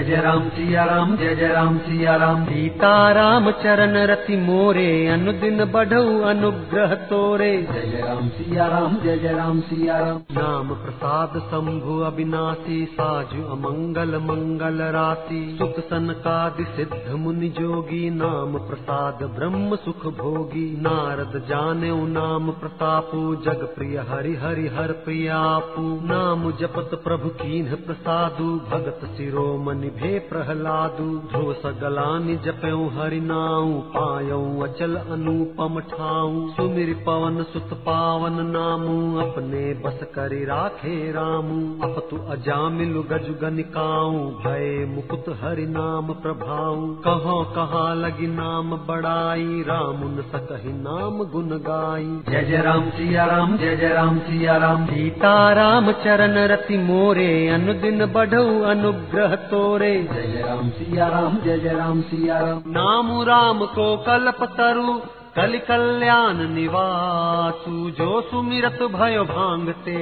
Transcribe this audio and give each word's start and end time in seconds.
जय 0.00 0.06
जय 0.06 0.20
राम 0.22 0.48
सिया 0.48 0.84
राम 0.84 1.16
जय 1.16 1.34
जय 1.34 1.48
राम 1.48 1.76
सिया 1.78 2.14
राम 2.16 2.44
सीताराम 2.44 3.50
चरण 3.62 3.96
रति 4.10 4.36
मोरे 4.36 5.06
अनुदिन 5.06 5.64
बढ़ऊ 5.64 6.20
अनुग्रह 6.20 6.94
तोरे। 7.10 7.50
जय 7.62 7.82
जय 7.86 8.00
राम 8.00 8.28
सिया 8.28 8.66
राम 8.66 8.96
जय 8.96 9.18
जय 9.18 9.32
राम 9.32 9.60
सिया 9.60 9.98
राम 9.98 10.22
नाम 10.32 10.68
प्रसाद 10.74 11.36
शंभु 11.40 11.98
अविनाशी 12.00 12.78
साजु 12.92 13.42
अमंगल 13.48 14.16
मंगल 14.20 14.80
राशि। 14.90 15.42
सुख 15.58 15.82
सनकादि 15.84 16.64
सिद्ध 16.76 17.14
मुनि 17.16 17.48
जोगी 17.48 18.10
नाम 18.10 18.58
प्रसाद 18.68 19.22
ब्रह्म 19.36 19.76
सुख 19.76 20.06
भोगी। 20.14 20.64
नारद 20.80 21.38
जाने 21.48 21.92
नाम 22.08 22.50
प्रतापु 22.60 23.22
जग 23.44 23.68
प्रिय 23.76 23.98
हरि 24.08 24.34
हरि 24.36 24.66
हर 24.68 24.92
प्रियापु 25.04 25.86
नाम 26.06 26.50
जपत 26.52 26.98
प्रभु 27.04 27.28
कीन्ह 27.36 27.74
प्रसादु 27.86 28.50
भगत 28.70 29.08
शिरोमणि 29.16 29.88
भे 29.90 30.18
प्रहलादु 30.18 31.04
ध्रुव 31.30 31.52
सगलानि 31.52 32.34
जपऊ 32.44 32.82
हरि 32.88 33.20
नाऊ 33.20 33.72
पायऊ 33.94 34.60
अचल 34.60 34.94
अनुपम 34.96 35.80
ठाऊ। 35.80 36.48
सुमिर 36.50 36.92
पवन 37.06 37.42
सुत 37.42 37.72
पावन 37.86 38.36
नामू 38.46 38.96
अपने 39.20 39.62
बस 39.84 40.00
करि 40.14 40.44
राखे 40.44 40.94
रामू। 41.12 41.58
अपतु 41.88 42.18
अजामिलु 42.30 43.02
गजु 43.02 43.34
गनिकाऊ 43.42 44.20
भय 44.40 44.84
मुकुत 44.88 45.30
हरि 45.42 45.66
नाम 45.68 46.12
प्रभाऊ। 46.22 46.86
कहो 47.06 47.38
कहा 47.56 47.82
लगी 47.94 48.26
नाम 48.26 48.76
बड़ाई 48.88 49.64
राम 49.68 50.04
न 50.08 50.24
सकहि 50.32 50.72
नाम 50.78 51.24
गुन 51.24 51.48
गाई। 51.68 52.08
जय 52.30 52.42
जय 52.42 52.62
राम 52.62 52.88
सिया 52.90 53.24
राम 53.24 53.56
जय 53.56 53.76
जय 53.76 53.88
राम 53.88 54.18
सिया 54.20 54.56
राम। 54.56 54.86
सीताराम 54.86 55.92
चरण 56.04 56.38
रति 56.48 56.78
मोरे 56.78 57.30
अनुदिन 57.48 58.06
बढ़ऊ 58.12 58.60
अनुग्रह 58.70 59.34
तोरे 59.50 59.69
जय 59.78 60.04
जय 60.04 60.42
राम 60.42 60.70
सिया 60.70 61.08
राम 61.08 61.36
जय 61.40 61.58
जय 61.58 61.68
राम 61.68 62.00
सिया 62.02 62.38
राम 62.38 62.62
नाम 62.66 63.10
राम 63.22 63.64
को 63.66 63.96
कल्प 63.96 64.42
तरु 64.44 64.94
कल 65.36 65.58
कल्याण 65.58 66.38
निवासु 66.54 67.90
जो 67.90 68.20
सुमिरत 68.20 68.82
भयो 68.82 69.24
भांगते 69.24 69.96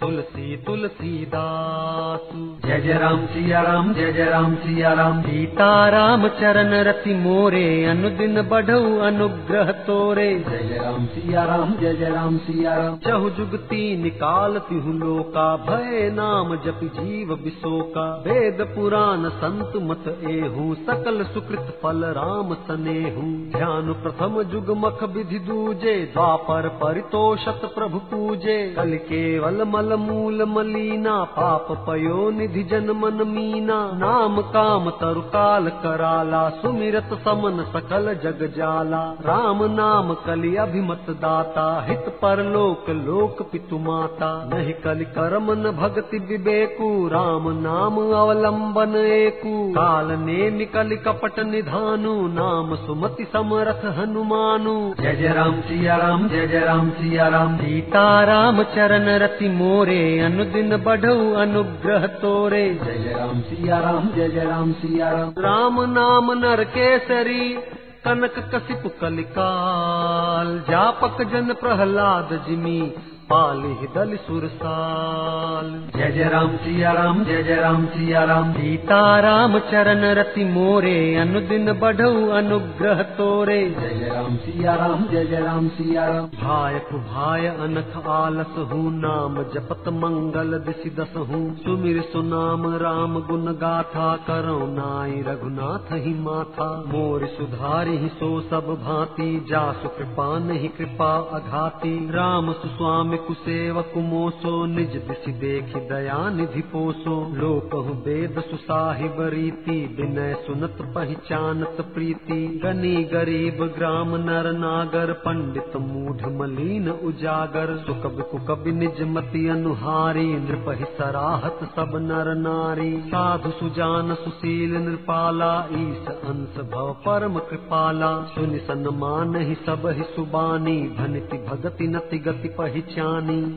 तुलसी 0.00 0.56
तुलसीदासु। 0.56 2.38
जय 2.66 2.80
जय 2.80 2.92
राम 2.92 3.24
सिया 3.26 3.60
राम 3.60 3.92
जय 3.94 4.12
जय 4.12 4.24
राम 4.24 4.54
सिया 4.54 4.92
राम 4.92 5.20
सीताराम 5.22 6.26
चरण 6.30 6.72
रति 6.84 7.14
मोरे 7.14 7.64
अनुदिन 7.84 8.40
बढ़ऊ 8.42 8.98
अनुग्रह 8.98 9.72
तोरे। 9.86 10.28
जय 10.48 10.62
जय 10.68 10.78
राम 10.78 11.04
सिया 11.06 11.44
राम 11.44 11.74
जय 11.74 11.94
जय 11.94 12.10
राम 12.10 12.38
सिया 12.38 12.76
राम 12.76 12.96
चहु 12.98 13.30
जुगती 13.30 13.80
निकाल 14.02 14.58
तिहु 14.68 14.92
लोका 14.94 15.44
भय 15.66 16.10
नाम 16.14 16.54
जप 16.56 16.80
जीव 16.94 17.34
विशोका। 17.44 18.06
वेद 18.26 18.64
पुराण 18.76 19.28
संत 19.36 19.76
मत 19.82 20.08
एहू 20.30 20.74
सकल 20.86 21.22
सुकृत 21.24 21.68
फल 21.82 22.04
राम 22.14 22.54
सनेहू। 22.62 23.26
ध्यान 23.58 23.92
प्रथम 24.02 24.42
जुग 24.50 24.70
मख 24.78 25.04
विधि 25.10 25.38
दूजे 25.48 25.94
द्वापर 26.14 26.68
परितोषत 26.80 27.70
प्रभु 27.74 27.98
पूजे। 28.10 28.58
कल 28.76 28.96
केवल 29.04 29.64
मल 29.66 29.88
मूल 29.96 30.44
मलीना 30.44 31.24
पाप 31.24 31.66
पयो 31.70 32.30
निधि 32.30 32.62
जन 32.62 32.90
मन। 32.90 33.18
मीना 33.20 33.90
नाम 33.94 34.40
काम 34.40 34.90
तरु 34.90 35.20
काल 35.20 35.68
कराला 35.68 36.48
सुमिरत 36.48 37.08
समन 37.12 37.64
सकल 37.72 38.14
जग 38.14 38.54
जाला। 38.56 39.16
राम 39.20 39.64
नाम 39.64 40.14
कलि 40.14 40.56
अभिमत 40.56 41.06
दाता 41.10 41.84
हित 41.88 42.04
परलोक 42.22 42.90
लोक 42.90 43.42
पितु 43.52 43.78
माता। 43.78 44.50
नहीं 44.54 44.72
कलि 44.72 45.04
कर्म 45.04 45.52
न 45.52 45.70
भक्ति 45.70 46.18
विवेकु 46.18 47.08
राम 47.08 47.48
नाम 47.48 47.96
अवलंबन 47.96 48.96
एकु। 48.96 49.72
काल 49.72 50.06
नेमि 50.06 50.64
कलि 50.64 50.96
कपट 50.96 51.40
निधानु 51.40 52.14
नाम 52.28 52.74
सुमति 52.76 53.24
समरथ 53.24 53.84
हनुमानु। 53.98 54.94
जय 55.02 55.12
जय 55.12 55.28
राम 55.28 55.60
सिया 55.60 55.96
राम 55.96 56.28
जय 56.28 56.46
जय 56.46 56.60
राम 56.60 56.90
सिया 56.90 57.28
राम। 57.28 57.56
सीताराम 57.56 58.62
चरण 58.62 59.18
रति 59.18 59.48
मोरे 59.48 59.79
अनुदिन 60.20 60.76
बढ़ऊ 60.76 61.32
अनुग्रह 61.32 62.06
तोरे। 62.06 62.78
जय 62.84 62.98
जय 62.98 63.14
राम 63.18 63.40
सिया 63.40 63.78
राम 63.78 64.08
जय 64.08 64.28
जय 64.28 64.44
राम 64.44 64.72
सिया 64.72 65.10
राम। 65.10 65.30
राम 65.38 65.80
नाम 65.80 66.32
नर 66.32 66.64
केसरी 66.64 67.58
कनक 68.04 68.34
कसिप 68.54 68.98
कलिकाल। 69.00 70.64
जापक 70.70 71.22
जन 71.22 71.52
प्रहलाद 71.52 72.44
जिमी 72.48 72.92
पाली 73.30 73.86
दल 73.94 74.14
सुरसाल। 74.16 75.66
जय 75.96 76.10
जय 76.12 76.28
राम 76.28 76.56
सिया 76.56 76.92
राम 76.92 77.22
जय 77.24 77.42
जय 77.42 77.56
राम 77.56 77.84
सिया 77.86 78.22
राम 78.24 78.52
सीताराम 78.52 79.58
चरण 79.70 80.04
रति 80.14 80.44
मोरे 80.44 80.94
अनुदिन 81.16 81.72
बढ़ऊ 81.80 82.26
अनुग्रह 82.30 83.02
तोरे। 83.18 83.58
जय 83.70 83.94
जय 83.98 84.08
राम 84.08 84.36
सिया 84.36 84.74
राम 84.74 85.04
जय 85.06 85.24
जय 85.24 85.40
राम 85.40 85.68
सिया 85.68 86.06
राम 86.06 86.26
भायक 86.40 86.88
भाय 87.04 87.46
अनख 87.58 87.96
आलस 88.08 88.58
हूँ 88.72 88.90
नाम 88.94 89.42
जपत 89.54 89.88
मंगल 89.98 90.58
दिशि 90.66 90.90
दस 90.90 91.14
हूँ। 91.30 91.42
सुमिर 91.56 92.02
सुनाम 92.12 92.66
राम 92.76 93.20
गुण 93.20 93.52
गाथा 93.60 94.10
करो 94.26 94.58
नाई 94.72 95.22
रघुनाथ 95.28 95.94
ही 95.98 96.14
माथा। 96.20 96.68
मोर 96.88 97.26
सुधारि 97.36 97.96
ही 97.98 98.08
सो 98.18 98.32
सब 98.50 98.74
भांति 98.82 99.30
जासु 99.50 99.94
कृपा 99.98 100.28
नहीं 100.40 100.68
कृपा 100.78 101.12
अघाती। 101.32 101.96
राम 102.10 102.52
सुस्वामी 102.54 103.18
कुसेवक 103.26 103.92
मोसो, 103.96 104.66
निज 104.66 104.96
दिशि 104.96 105.32
देखि 105.32 105.80
दया 105.80 106.30
निधि 106.30 106.60
पोसो। 106.60 107.14
लोक 107.36 107.74
वेद 108.06 108.40
सुसाहिब 108.50 109.16
रीति 109.18 109.96
विनय 110.00 110.34
सुनत 110.46 110.76
पहचानत 110.94 111.76
प्रीति। 111.94 112.60
गनी 112.64 113.04
गरीब 113.04 113.74
ग्राम 113.78 114.16
नर 114.16 114.52
नागर, 114.52 115.12
पंडित 115.12 115.76
मूढ़ 115.76 116.32
मलीन 116.32 116.90
उजागर। 116.90 117.76
सुकब 117.86 118.22
कुकब 118.30 118.64
निज 118.66 119.02
मति 119.02 119.48
अनुहारी, 119.48 120.34
नृपहि 120.34 120.84
सराहत 120.84 121.58
सब 121.62 121.90
नर 121.94 122.34
नारी। 122.34 123.02
साधु 123.06 123.50
सुजान 123.50 124.14
सुशील 124.14 124.76
नृपाला, 124.76 125.66
ईस 125.72 126.08
अंश 126.08 126.60
भव 126.70 126.92
परम 126.92 127.38
कृपाला। 127.38 128.22
सुनि 128.22 128.58
सन्मान 128.58 129.36
ही 129.36 129.54
सब 129.54 129.86
ही 129.86 130.02
सुबानी 130.02 130.82
भनिति 130.82 131.36
भगति 131.36 131.88
नति 131.88 132.18
गति 132.18 132.48
पहचानी। 132.48 133.09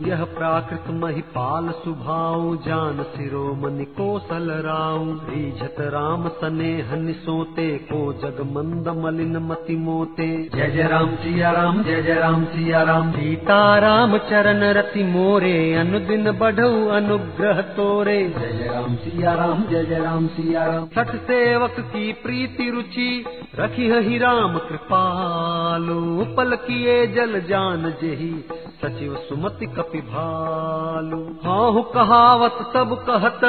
यह 0.08 0.24
प्राकृत 0.24 0.84
महिपाल 0.90 1.70
सुभाऊ 1.72 2.56
जान 2.56 3.04
शिरोमणि 3.04 3.86
कोसल 3.86 4.52
राऊ। 4.52 5.06
रीझत 5.06 5.76
राम 5.80 6.28
सने 6.30 6.72
हनि 6.82 7.14
सोते 7.14 7.68
को 7.92 8.02
जग 8.14 8.40
मंद 8.52 8.88
मलिन 8.98 9.38
मति 9.38 9.76
मोते। 9.76 10.28
जय 10.56 10.68
जय 10.68 10.88
राम 10.88 11.16
सिया 11.16 11.52
राम 11.52 11.84
जय 11.84 12.02
जय 12.02 12.14
राम 12.14 12.46
सिया 12.46 12.84
राम। 12.84 13.12
सीताराम 13.12 14.18
चरण 14.18 14.64
रति 14.74 15.04
मोरे 15.04 15.74
अनुदिन 15.74 16.32
बढ़ऊ 16.32 16.88
अनुग्रह 16.88 17.62
तोरे। 17.62 18.20
जय 18.40 18.52
जय 18.54 18.70
राम 18.74 18.96
सिया 18.96 19.34
राम 19.34 19.64
जय 19.64 19.86
जय 19.86 20.00
राम 20.00 20.28
सिया 20.28 20.66
राम। 20.66 20.86
सठ 20.86 21.16
सेवक 21.16 21.76
की 21.80 22.12
प्रीति 22.14 22.70
रुचि 22.70 23.26
रखी 23.56 23.92
ही 23.92 24.18
राम 24.18 24.58
कृपालु। 24.58 26.02
पल 26.36 26.56
किए 26.56 27.08
जल 27.08 27.40
जान 27.42 27.90
जेही 28.02 28.34
सचिव 28.84 29.16
सुमति 29.16 29.66
कपि 29.66 30.02
भालु। 30.02 31.20
हाहु 31.46 31.82
कहावत 31.82 32.58
सब 32.74 33.06
कहत 33.10 33.40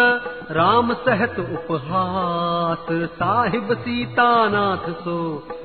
राम 0.50 0.94
सहत 0.94 1.38
उपहास। 1.38 2.86
साहिब 2.90 3.74
सीतानाथ 3.74 4.92
सो 4.92 5.16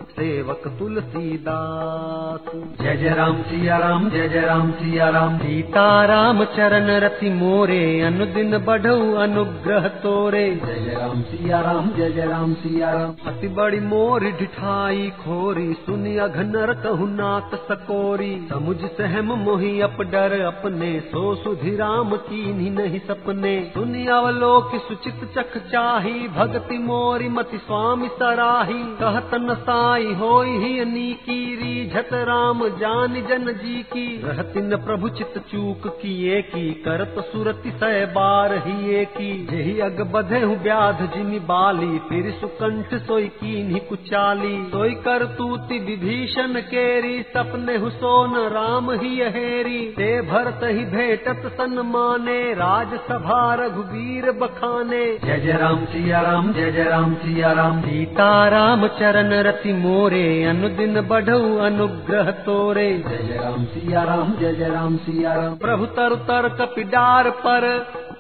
सेवक 0.09 0.67
तुलसीदास। 0.79 2.45
जय 2.81 2.95
जय 2.97 3.13
राम 3.15 3.41
सिया 3.41 3.77
राम 3.77 4.09
जय 4.09 4.27
जय 4.29 4.41
राम 4.41 4.71
सिया 4.71 5.09
राम 5.09 5.37
सीताराम 5.37 6.43
चरण 6.55 6.89
रति 6.99 7.29
मोरे 7.31 7.79
अनुदिन 8.01 8.57
बढ़ऊ 8.65 9.13
अनुग्रह 9.17 9.87
तोरे। 10.03 10.43
जय 10.55 10.79
जय 10.79 10.95
राम 10.95 11.21
सिया 11.23 11.59
राम 11.61 11.89
जय 11.97 12.11
जय 12.11 12.25
राम 12.25 12.53
सिया 12.55 12.91
राम 12.91 13.13
अति 13.27 13.47
बड़ी 13.55 13.79
मोर 13.85 14.23
ढिठाई 14.39 15.09
खोरी 15.19 15.73
सुनि 15.85 16.15
अघनर 16.17 16.73
कहु 16.83 17.07
नाथ 17.09 17.55
सकोरी। 17.67 18.33
समुझ 18.49 18.77
सहम 18.91 19.33
मोहि 19.39 19.79
अप 19.81 20.01
डर 20.11 20.39
अपने 20.41 20.89
सो 21.07 21.23
सुधि 21.35 21.75
राम 21.75 22.15
कीन्ही 22.27 22.69
नहीं 22.71 22.99
सपने। 22.99 23.55
सुनि 23.73 24.05
अवलोक 24.09 24.71
सुचित 24.87 25.19
चख 25.37 25.57
चाही 25.67 26.27
भगति 26.37 26.77
मोरी 26.83 27.29
मति 27.29 27.57
स्वामी 27.57 28.07
सराही। 28.13 28.81
कहत 28.99 29.31
न 29.35 29.55
साई 29.61 29.98
निकाई 29.99 30.13
होई 30.13 30.57
ही 30.57 30.85
नी 30.85 31.09
रीझत 31.55 32.09
राम 32.13 32.67
जान 32.79 33.13
जन 33.29 33.51
जी 33.53 33.81
की। 33.83 34.05
रहती 34.23 34.61
न 34.61 34.77
प्रभु 34.77 35.09
चित 35.09 35.33
चूक 35.51 35.87
किए 36.01 36.41
की, 36.41 36.69
करत 36.85 37.15
सुरति 37.25 37.71
सह 37.71 38.05
बार 38.05 38.53
ही 38.57 39.05
की। 39.17 39.31
यही 39.53 39.79
अग 39.79 40.01
बधे 40.11 40.39
हूँ 40.39 40.57
व्याध 40.63 41.01
जिमि 41.15 41.39
बाली, 41.39 41.99
फिर 41.99 42.31
सुकंठ 42.31 42.93
सोई 43.01 43.27
की 43.27 43.79
कुचाली। 43.79 44.55
सोई 44.69 44.93
कर 44.99 45.25
तूति 45.37 45.79
विभीषण 45.79 46.59
केरी, 46.69 47.21
सपने 47.29 47.77
हुसोन 47.77 48.35
राम 48.49 48.91
ही 48.91 49.15
हेरी 49.29 49.79
ते 49.89 50.09
भरत 50.21 50.59
ही 50.63 50.85
भेटत 50.87 51.47
सन्माने 51.53 52.39
राज 52.53 52.93
सभा 53.09 53.41
रघुवीर 53.55 54.31
बखाने। 54.31 55.05
जय 55.25 55.39
जय 55.39 55.57
राम, 55.57 55.85
सिया 55.85 56.21
राम, 56.21 56.51
जय 56.53 56.71
जय 56.71 56.83
राम, 56.83 57.13
सिया 57.15 57.51
राम। 57.51 57.81
सीता 57.81 58.47
राम 58.47 58.87
चरण 58.99 59.33
रति 59.43 59.73
मोरे 59.89 60.25
अनुदिन 60.45 61.01
बढ़ऊ 61.01 61.45
अनुग्रह 61.57 62.29
तोरे। 62.45 62.89
जय 62.99 63.37
राम 63.37 63.63
सिया 63.65 64.03
राम 64.03 64.33
जय 64.33 64.53
जय 64.53 64.69
राम 64.69 64.97
सिया 64.97 65.33
राम 65.33 65.55
प्रभु 65.55 65.85
तर 65.95 66.15
तर 66.27 66.47
कपिडार 66.57 67.29
पर 67.39 67.65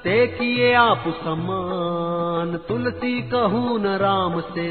ते 0.03 0.15
किए 0.27 0.73
आप 0.73 1.03
समान 1.17 2.57
तुलसी 2.67 3.21
कहूँ 3.21 3.79
न 3.79 3.95
राम 3.97 4.39
से 4.49 4.67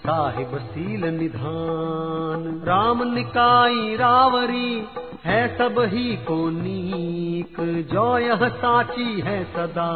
साहिब 0.00 0.56
सील 0.64 1.04
निधान। 1.14 2.44
राम 2.64 3.02
निकाई 3.14 3.96
रावरी 3.96 4.72
है 5.24 5.40
सब 5.58 5.80
ही 5.92 6.16
को 6.26 6.38
नीक। 6.50 7.60
जो 7.92 8.06
यह 8.18 8.48
साची 8.56 9.20
है 9.20 9.42
सदा 9.44 9.92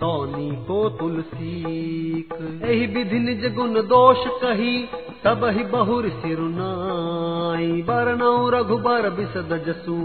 तौनी 0.00 0.50
को 0.66 0.78
तुलसीक 0.98 2.34
एहि 2.64 2.86
विधि 2.86 3.18
निज 3.18 3.44
गुण 3.54 3.74
दोष 3.88 4.26
कही 4.42 4.76
तब 5.24 5.44
ही 5.56 5.64
बहुर 5.70 6.08
सिरुनाई 6.18 7.70
बरनौ 7.88 8.34
रघुबर 8.48 9.08
बिसद 9.10 9.50
जसु 9.66 9.96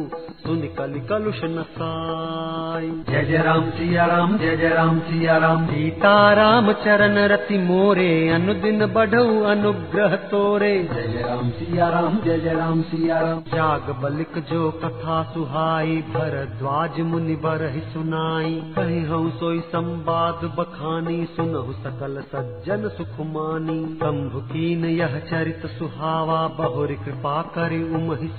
सुनि 0.46 0.68
कलि 0.78 1.00
कलुष 1.10 1.40
नसाई। 1.44 2.90
जय 3.10 3.24
जय 3.26 3.38
राम 3.38 3.70
सिया 3.70 4.06
राम 4.06 4.38
जय 4.38 4.56
जय 4.58 4.70
राम 4.70 5.00
सिया 5.00 5.38
राम 5.38 5.66
सीता 5.66 6.12
राम 6.34 6.72
चरण 6.84 7.18
रति 7.28 7.58
मोरे 7.58 8.10
अनुदिन 8.30 8.86
बढ़ऊ 8.94 9.40
अनुग्रह 9.44 10.16
तोरे। 10.26 10.74
जय 10.94 11.08
जय 11.08 11.24
राम 11.24 11.50
सिया 11.52 11.90
राम 11.90 12.20
जय 12.26 12.40
जय 12.40 12.54
राम 12.54 12.82
सिया 12.82 13.20
राम 13.22 13.40
जाग 13.56 13.90
बलिक 14.04 14.38
जो 14.52 14.70
कथा 14.84 15.22
सुहाई 15.34 15.98
भरद्वाज 16.10 17.00
मुनि 17.06 17.36
बरहि 17.46 17.82
सुनाई। 17.94 18.54
कही 18.78 19.02
हूँ 19.06 19.30
सोई 19.40 19.60
संवाद 19.86 20.40
बखानी 20.58 21.26
सुनहु 21.26 21.74
सकल 21.74 22.16
सज्जन 22.22 22.90
सुखमानी। 22.90 23.96
शंभु 23.96 24.40
कीन 24.40 24.86
यह 24.86 25.20
चरित 25.20 25.66
सुहावा 25.66 26.48
बहुरी 26.48 26.96
कृपा 26.96 27.42
करि 27.42 27.80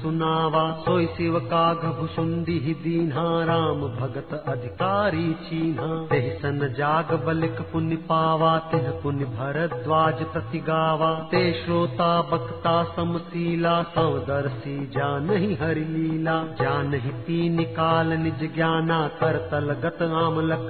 सुनावा। 0.02 0.72
सोई 0.72 1.06
शिव 1.06 1.38
काघ 1.38 1.84
भुषुंडी 2.00 2.58
दीन्हा 2.58 3.44
राम 3.44 3.80
भगत 4.00 4.44
अधिकारी 4.48 5.32
चीन्हा। 5.32 6.06
तेहि 6.06 6.30
सन 6.30 6.74
जाग 6.78 7.12
बलिक 7.26 7.60
पुण्य 7.72 7.96
पावा 7.96 8.58
तेह 8.58 8.90
पुण्य 9.02 9.24
भरद्वाज 9.24 10.22
प्रति 10.22 10.58
गावा। 10.58 11.12
ते 11.30 11.52
श्रोता 11.52 12.22
बक्ता 12.22 12.84
समशीला 12.96 13.82
सौदर्शी 13.82 14.86
जानहि 14.86 15.54
हरि 15.54 15.84
लीला। 15.84 16.42
जानहि 16.42 17.10
तीन 17.10 17.62
काल 17.62 18.06
निज 18.06 18.54
ज्ञाना 18.54 19.00
करतल 19.20 19.72
गत 19.84 20.02
आमलक 20.02 20.68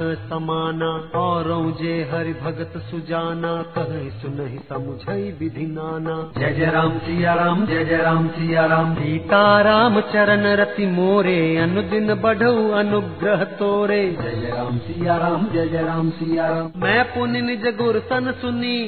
समाना 0.67 1.19
और 1.19 1.45
जे 1.81 1.95
हरि 2.13 2.33
भगत 2.33 2.73
सुजाना। 2.77 3.51
कहि 3.79 4.11
सुनहि 4.11 4.59
समुझई 4.69 5.31
विधि 5.41 5.67
नाना। 5.67 6.15
जय 6.39 6.53
जय 6.55 6.67
राम 6.67 6.99
सिया 6.99 7.35
राम 7.35 7.67
जय 7.67 7.85
जय 7.85 7.97
राम 7.97 8.29
सिया 8.29 8.67
राम। 8.67 8.95
सीता 8.95 9.61
राम 9.63 10.01
चरण 10.01 10.47
रति 10.57 10.87
मोरे 10.87 11.57
अनुदिन 11.57 12.15
बढ़ऊ 12.15 12.71
अनुग्रह 12.71 13.45
तोरे। 13.45 14.03
जय 14.23 14.41
जय 14.41 14.51
राम 14.51 14.79
सिया 14.79 15.17
राम 15.17 15.47
जय 15.49 15.69
जय 15.69 15.83
राम 15.83 16.11
सिया 16.11 16.49
राम। 16.49 16.71
मैं 16.77 17.05
पुनि 17.05 17.41
निज 17.41 17.67
गुर 17.77 17.99
सन 17.99 18.33
सुनी 18.41 18.79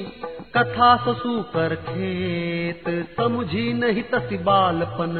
कथा 0.56 0.96
ससु 0.96 1.40
कर 1.54 1.74
खेत। 1.74 2.84
समुझी 3.20 3.72
नहीं 3.72 4.02
तसि 4.02 4.36
बालपन 4.36 5.14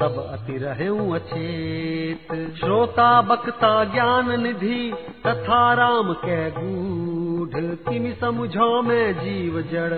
तब 0.00 0.18
अति 0.32 0.58
रहूँ 0.58 1.14
अचेत। 1.14 2.32
श्रोता 2.58 3.10
बक्ता 3.22 3.72
ज्ञान 3.84 4.40
निधि 4.40 4.80
तथा 5.26 5.62
राम 5.74 6.12
कै 6.24 6.40
गूढ़ 6.58 7.60
किमि 7.84 8.12
समुझो 8.20 8.70
मैं 8.82 9.12
जीव 9.14 9.60
जड़ 9.72 9.94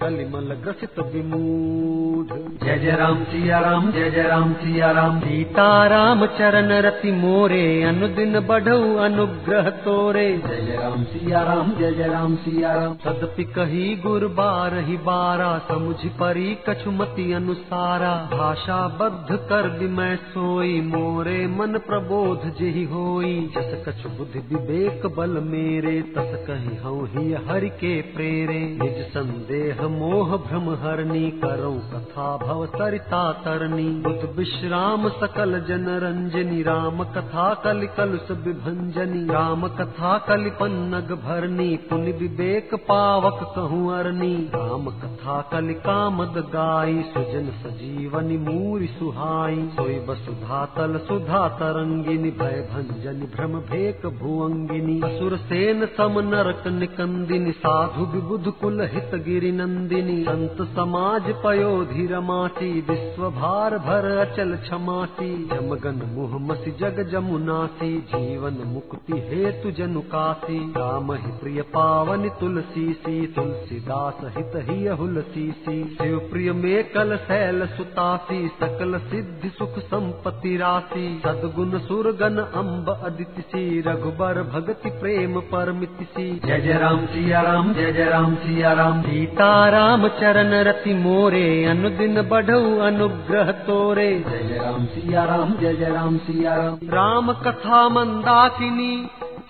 कलिमल 0.00 0.54
ग्रसित 0.54 0.98
विमूढ़। 1.06 2.26
जय 2.64 2.78
जय 2.78 2.96
राम 2.96 3.22
सिया 3.24 3.58
राम 3.58 3.90
जय 3.92 4.10
जय 4.10 4.22
राम 4.22 4.52
सिया 4.52 4.90
राम। 4.90 5.18
सीता 5.20 5.86
राम 5.86 6.24
चरण 6.26 6.72
रति 6.80 7.12
मोरे 7.12 7.82
अनुदिन 7.82 8.40
बढ़ऊ 8.40 8.94
अनुग्रह 8.98 9.70
तोरे। 9.80 10.26
जय 10.38 10.60
जय 10.60 10.76
राम 10.76 11.04
सिया 11.04 11.42
राम 11.42 11.72
जय 11.72 11.92
जय 11.92 12.08
राम 12.08 12.36
सिया 12.36 12.74
राम। 12.74 12.94
तदपि 13.04 13.44
कही 13.44 13.94
गुर 13.96 14.26
बार 14.34 14.78
ही 14.78 14.96
बारा 15.02 15.50
समुझ 15.68 15.96
परी 16.20 16.54
कछुमति 16.68 17.32
अनुसारा। 17.32 18.14
भाषा 18.32 18.80
बद्ध 19.00 19.39
कर 19.40 19.88
मैं 19.88 20.16
सोई, 20.16 20.80
मोरे 20.80 21.46
मन 21.46 21.78
प्रबोध 21.78 22.54
जेहि 22.58 22.84
होई। 22.84 23.50
जस 23.56 23.84
कछु 23.88 24.08
बुद्धि 24.08 24.38
विवेक 24.38 25.06
बल 25.16 25.30
मेरे, 25.30 26.02
तस 26.02 26.46
कही 26.50 26.76
हूँ 26.76 27.08
ही 27.08 27.32
हरि 27.32 27.68
के 27.68 28.02
प्रेरे। 28.02 28.78
निज 28.82 29.06
संदेह 29.06 29.88
मोह 29.88 30.36
भ्रम 30.36 30.70
हरनी 30.70 31.30
करऊँ 31.30 31.80
कथा 31.90 32.36
भव 32.36 32.66
सरिता 32.66 33.32
तरनी। 33.32 33.88
बुध 33.88 34.36
विश्राम 34.36 35.08
सकल 35.08 35.60
जन 35.68 35.86
रंजनी, 35.88 36.62
राम 36.62 37.04
कथा 37.04 37.54
कलि 37.54 37.86
कलुष 37.86 38.30
विभंजनी। 38.30 39.32
राम 39.32 39.68
कथा 39.68 40.18
कलि 40.18 40.50
पन्नग 40.50 41.12
भरनी, 41.24 41.76
पुनि 41.76 42.12
विवेक 42.12 42.74
पावक 42.74 43.52
कहूँ 43.56 43.98
अरनी। 43.98 44.50
राम 44.54 44.86
कथा 44.86 45.40
कलि 45.52 45.74
कामद 45.74 46.34
गाई, 46.36 47.02
सुजन 47.02 47.50
सजीवनी 47.50 48.36
मूरि 48.36 48.86
सुहाई 49.30 49.56
सोई 49.72 49.98
वसुधा 49.98 50.64
तल 50.66 50.96
सुधा 50.98 51.48
तरंगिनी, 51.48 52.30
भय 52.30 52.60
भंजनी, 52.72 53.26
भ्रम 53.26 53.52
भेक 53.60 54.06
भुअंगिनी 54.06 55.00
असुर 55.00 55.36
सेन 55.36 55.84
सम 55.86 56.18
नरक 56.20 56.66
निकंदिनी, 56.66 57.52
साधु 57.52 58.06
विबुध 58.06 58.48
कुल 58.60 58.80
हित 58.80 59.14
गिरि 59.24 59.52
नंदिनी, 59.52 60.16
संत 60.22 60.62
समाज 60.62 61.28
पयोधि 61.44 62.06
रमासी 62.06 62.70
विश्व 62.80 63.28
भार 63.30 63.78
भर 63.78 64.08
अचल 64.18 64.56
क्षमासी 64.56 65.30
जमगन 65.44 66.02
मुह 66.14 66.36
मसी 66.40 66.70
जग 66.70 67.02
जमुनासी, 67.12 67.92
जीवन 68.14 68.58
मुक्ति 68.66 69.20
हेतु 69.28 69.70
जनु 69.70 70.00
कासी, 70.10 70.58
राम 70.76 71.12
ही 71.12 71.32
प्रिय 71.38 71.62
पावन 71.70 72.28
तुलसी 72.40 72.92
सी 72.92 73.26
तुलसीदास 73.26 74.20
हित 74.36 74.52
ही 74.70 74.86
हुलसी 74.86 75.50
सी 75.58 75.82
शिव 75.94 76.18
प्रिय 76.32 76.52
में 76.52 76.84
कल 76.92 77.16
शैल 77.28 77.66
सुतासी, 77.66 78.46
सकल 78.60 78.98
सिद्धि 79.20 79.48
सुख 79.48 79.78
संपत्ति 79.78 80.56
राशि। 80.56 81.06
सदगुण 81.26 81.78
सुरगन 81.78 82.36
अम्ब 82.56 82.88
अदिति 83.04 83.42
सी 83.42 83.80
रघुबर 83.80 84.42
भगति 84.52 84.90
प्रेम 84.90 85.34
परमिति 85.50 86.04
सी 86.04 86.24
जय 86.46 86.60
जय 86.60 86.78
राम 86.78 87.04
सिया 87.06 87.40
राम 87.40 87.72
जय 87.74 87.92
जय 87.92 88.04
राम 88.04 88.34
सिया 88.34 88.72
राम 88.72 89.02
सीता 89.02 89.50
राम 89.68 90.08
चरण 90.20 90.54
रति 90.64 90.94
मोरे। 90.94 91.64
अनुदिन 91.64 92.22
बढ़ऊ 92.22 92.78
अनुग्रह 92.80 93.50
तोरे। 93.66 94.10
जय 94.20 94.48
जय 94.48 94.58
राम 94.58 94.84
सिया 94.86 95.24
राम 95.24 95.54
जय 95.54 95.74
जय 95.74 95.90
राम 95.90 96.16
सिया 96.18 96.54
राम 96.56 96.78
राम 96.90 97.32
कथा 97.42 97.88
मंदाकिनी। 97.88 98.94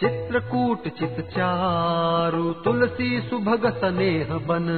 चित्रकूट 0.01 0.83
चित 0.89 1.17
चारु 1.31 2.43
तुलसी 2.53 3.09
सुभग 3.21 3.65
स्नेह 3.77 4.29
बन 4.47 4.69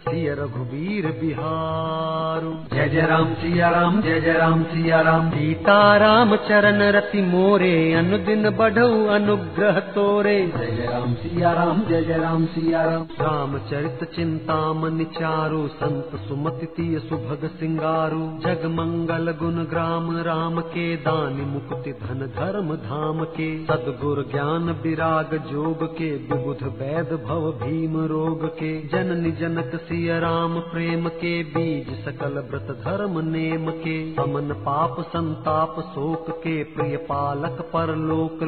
सिय 0.00 0.34
रघुवीर 0.34 1.06
बिहारु। 1.20 2.50
जय 2.76 2.88
जय 2.88 3.06
राम 3.06 3.32
सिया 3.34 3.70
राम 3.70 4.00
जय 4.02 4.20
जय 4.20 4.32
राम 4.32 4.62
सिया 4.62 5.00
राम। 5.00 5.30
सीता 5.30 5.96
राम 5.96 6.36
चरण 6.36 6.82
रति 6.82 7.22
मोरे 7.22 7.92
अनुदिन 7.92 8.50
बढ़ऊ 8.50 9.06
अनुग्रह 9.06 9.80
तोरे। 9.80 10.36
जय 10.58 10.66
जय 10.66 10.86
राम 10.86 11.14
सिया 11.14 11.52
राम 11.52 11.82
जय 11.82 12.02
जय 12.02 12.18
राम 12.18 12.46
सिया 12.46 12.84
राम। 12.84 13.02
रामचरित 13.20 14.04
चिंतामणि 14.14 15.04
चारु 15.04 15.66
संत 15.68 16.16
सुमति 16.28 16.66
तीय 16.66 16.98
सुभग 16.98 17.48
सिंगारु। 17.48 18.22
जग 18.46 18.66
मंगल 18.70 19.32
गुण 19.32 19.64
ग्राम 19.64 20.16
राम 20.20 20.60
के 20.60 20.96
दानि 20.96 21.44
मुक्ति 21.44 21.92
धन 21.92 22.26
धर्म 22.38 22.74
धाम 22.86 23.24
के। 23.24 23.50
सदगुर 23.64 24.24
ज्ञान 24.32 24.66
विराग 24.70 25.46
जोग 25.52 25.84
के 25.84 26.16
विबुध 26.16 26.62
वैद 26.62 27.24
भव 27.26 27.52
भीम 27.52 28.04
रोग 28.06 28.46
के। 28.46 28.88
जननी 28.88 29.32
जनक 29.32 29.70
सिय 29.74 30.20
राम 30.20 30.60
प्रेम 30.60 31.08
के, 31.08 31.42
बीज 31.42 32.04
सकल 32.04 32.38
व्रत 32.50 32.78
धर्म 32.84 33.20
नेम 33.20 33.70
के। 33.70 34.14
अमन 34.14 34.52
पाप 34.52 35.00
संताप 35.00 35.80
शोक 35.80 36.30
के, 36.30 36.64
प्रिय 36.64 36.96
पालक 36.96 37.70
पर 37.72 37.96
लोक 37.96 38.38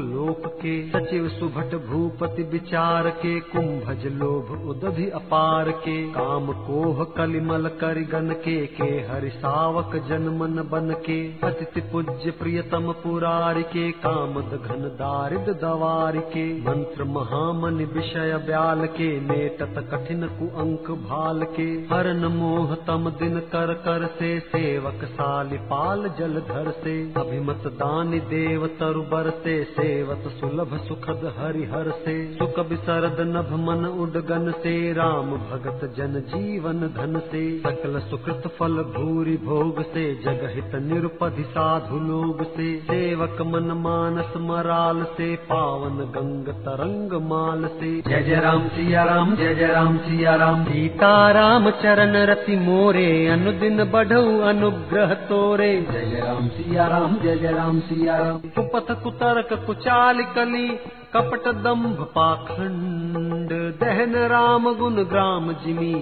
के। 0.46 0.88
सचिव 0.88 1.28
सुभट 1.28 1.86
भूपति 1.86 2.42
विचार 2.42 3.10
के, 3.10 3.40
कुंभज 3.40 4.06
लोभ 4.06 4.68
उदधि 4.68 5.08
अपार 5.08 5.70
के। 5.70 6.12
काम 6.12 6.46
कोह 6.46 7.04
कलिमल 7.04 7.68
करिगन 7.68 8.30
के 8.30 8.66
के 8.66 9.06
हरि 9.10 9.30
सावक 9.30 9.96
जन 10.08 10.22
मन 10.22 10.68
बन 10.70 10.94
के। 11.06 11.46
अतिथि 11.46 11.80
पूज्य 11.80 12.30
प्रियतम 12.30 12.92
पुरारि 12.92 13.62
के, 13.62 13.90
कामद 13.90 14.60
घन 14.66 14.82
दारिद 14.82 15.58
दवारि 15.62 16.09
के। 16.16 16.60
मंत्र 16.60 17.04
महामनि 17.04 17.84
विषय 17.84 18.42
ब्याल 18.46 18.86
के, 18.86 19.20
मेटत 19.20 19.88
कठिन 19.90 20.26
कुअंक 20.26 20.90
भाल 20.90 21.42
के। 21.42 21.62
हरन 21.62 22.24
मोह 22.26 22.74
तम 22.74 23.10
दिन 23.10 23.38
कर 23.38 23.74
कर 23.74 24.06
से, 24.06 24.40
सेवक 24.40 25.04
सालि 25.04 25.56
पाल 25.56 26.14
जलधर 26.18 26.70
से। 26.70 27.12
अभिमत 27.16 27.62
दानि 27.66 28.20
देव 28.20 28.66
तरुबर 28.66 29.30
से, 29.30 29.64
सेवत 29.64 30.32
सुलभ 30.40 30.80
सुखद 30.88 31.34
हरिहर 31.38 31.90
से। 31.90 32.34
सुख 32.34 32.58
विसरद 32.58 33.20
नभ 33.20 33.52
मन 33.52 33.86
उडगन 33.86 34.50
से, 34.50 34.92
राम 34.92 35.30
भगत 35.30 35.94
जन 35.96 36.20
जीवन 36.20 36.80
धन 36.80 37.18
से। 37.18 37.58
सकल 37.58 37.98
सुकृत 37.98 38.42
फल 38.58 38.72
भूरि 38.72 39.36
भोग 39.36 39.82
से, 39.82 40.14
जगहित 40.14 40.74
निरुपधि 40.74 41.42
साधु 41.42 41.96
लोग 41.96 42.42
से। 42.42 42.80
सेवक 42.80 43.40
मन 43.40 43.72
मानस 43.72 44.32
मराल 44.36 45.04
से, 45.04 45.36
पावन 45.36 45.99
गंग 46.08 46.48
तरंग 46.64 47.12
माल 47.22 47.64
से। 47.70 47.90
जय 48.00 48.22
जय 48.22 48.40
राम 48.40 48.66
सिया 48.68 49.04
राम 49.04 49.34
जय 49.36 49.54
जय 49.54 49.66
राम 49.66 49.96
सिया 49.98 50.34
राम 50.34 50.64
सीता 50.64 51.10
राम 51.30 51.70
चरण 51.82 52.16
रति 52.26 52.56
मोरे 52.56 53.10
अनुदिन 53.28 53.84
बढ़ऊ 53.84 54.38
अनुग्रह 54.40 55.14
तोरे। 55.28 55.70
जय 55.92 56.06
जय 56.06 56.20
राम 56.20 56.48
सिया 56.48 56.86
राम 56.86 57.16
जय 57.16 57.36
जय 57.36 57.52
राम 57.52 57.80
सिया 57.80 58.16
राम 58.16 58.38
कुपथ 58.56 58.92
कुतर्क 59.02 59.52
कुचाल 59.66 60.22
कली 60.34 60.68
कपट 61.14 61.48
दम्भ 61.62 62.02
पाखंड। 62.14 63.52
दहन 63.80 64.14
राम 64.28 64.72
गुण 64.74 65.02
ग्राम 65.04 65.52
जिमी 65.64 65.92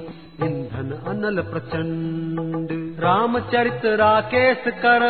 ईंधन 0.43 0.91
अनल 1.07 1.43
प्रचंड। 1.43 2.69
रामचरित 3.01 3.87
राकेश 4.01 4.65
कर 4.77 5.05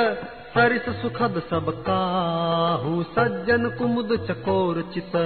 सरिस 0.55 0.89
सुखद 1.01 1.41
सब 1.51 1.67
काहू 1.87 3.03
सज्जन 3.17 3.69
कुमुद 3.79 4.17
चकोर 4.29 4.83
चित 4.95 5.17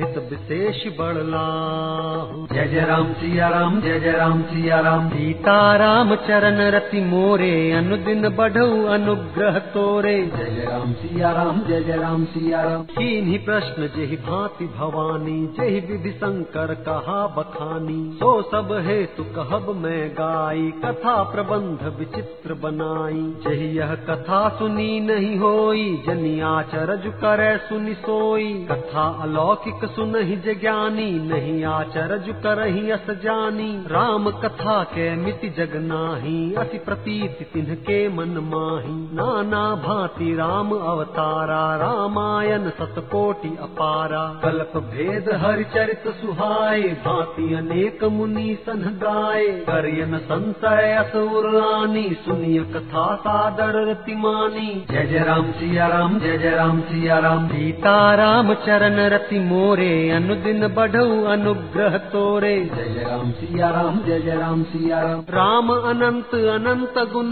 हित 0.00 0.18
विशेष 0.30 0.82
बड़लाहू 0.98 2.46
जय 2.52 2.66
जय 2.68 2.84
राम 2.86 3.12
सिया 3.12 3.48
राम 3.48 3.80
जय 3.80 3.98
जय 4.00 4.12
राम 4.12 4.42
सिया 4.42 4.78
राम 4.80 5.08
सीता 5.08 5.56
राम 5.76 6.14
चरण 6.26 6.60
रति 6.70 7.00
मोरे 7.00 7.50
अनुदिन 7.72 8.28
बढ़ऊ 8.28 8.84
अनुग्रह 8.94 9.58
तोरे। 9.74 10.14
जय 10.26 10.50
जय 10.50 10.64
राम 10.64 10.92
सिया 10.92 11.32
राम 11.32 11.60
जय 11.68 11.82
जय 11.82 11.96
राम 11.96 12.24
सिया 12.24 12.62
राम 12.62 12.86
ही 12.98 13.38
प्रश्न 13.38 13.88
जेहि 13.96 14.16
भांति 14.28 14.66
भवानी 14.78 15.36
जेहि 15.58 15.80
विधि 15.80 16.12
शंकर 16.12 16.74
कहा 16.88 17.18
बखानी। 17.36 17.98
सो 18.14 18.30
सब 18.42 18.72
हेतु 18.86 19.24
कहब 19.36 19.68
मैं 19.76 20.08
गाई 20.12 20.70
कथा 20.84 21.16
प्रबंध 21.32 21.86
विचित्र 21.98 22.54
बनाई। 22.62 23.22
जेहि 23.44 23.68
यह 23.78 23.94
कथा 24.08 24.40
सुनी 24.58 25.00
नहीं 25.00 25.36
होई 25.38 25.86
जनियाचरज 26.06 27.12
करे 27.22 27.56
सुनि 27.68 27.94
सोई। 28.00 28.52
कथा 28.70 29.08
अलौकिक 29.22 29.88
सुनहि 29.90 30.36
ज्ञानी, 30.36 31.10
नहीं 31.28 31.64
आचरज 31.64 32.28
करही 32.42 32.90
अस 32.90 33.06
जानी। 33.24 33.68
राम 33.86 34.30
कथा 34.40 34.82
के 34.84 35.14
मिति 35.16 35.48
जग 35.48 35.76
नाही, 35.82 36.54
अति 36.54 36.78
प्रतीति 36.78 37.44
तिन्ह 37.44 37.74
के 37.82 37.98
मन 38.08 38.36
माही। 38.44 38.94
नाना 39.16 39.62
भांति 39.84 40.34
राम 40.34 40.70
अवतारा, 40.72 41.62
रामायण 41.76 42.68
सतकोटि 42.70 43.48
अपारा। 43.60 44.22
कल्प 44.44 44.76
भेद 44.90 45.30
हरिचरित 45.42 46.02
सुहाय 46.20 46.82
भांति 47.04 47.54
अनेक 47.54 48.04
मुनि 48.12 48.56
सन 48.66 48.82
गाय 49.02 49.46
करयन 49.68 50.16
संशय 50.24 50.92
असुर 50.94 51.46
आनी 51.60 52.06
सुनिय 52.24 52.58
कथा 52.74 53.06
सादर 53.16 53.80
रतिमानी 53.90 54.68
जय 54.90 55.06
जय 55.06 55.24
राम 55.24 55.50
सिया 55.52 55.86
राम, 55.86 56.18
जय 56.18 56.38
जय 56.38 56.50
राम 56.50 56.80
सिया 56.80 57.18
राम। 57.18 57.46
सीता 57.48 58.14
राम 58.14 58.54
चरण 58.56 58.98
रति 59.10 59.38
मोरे 59.40 59.79
अनुदिन 60.10 60.68
बढ़ऊ 60.68 61.24
अनुग्रह 61.24 61.98
तोरे। 61.98 62.54
जय 62.64 63.04
राम 63.10 63.30
सिया 63.30 63.70
राम 63.70 64.00
जय 64.00 64.20
जय 64.20 64.36
राम 64.36 64.62
सिया 64.62 65.00
राम। 65.02 65.20
राम 65.30 65.68
अनंत 65.68 66.34
अनंत 66.34 66.98
गुण 67.12 67.30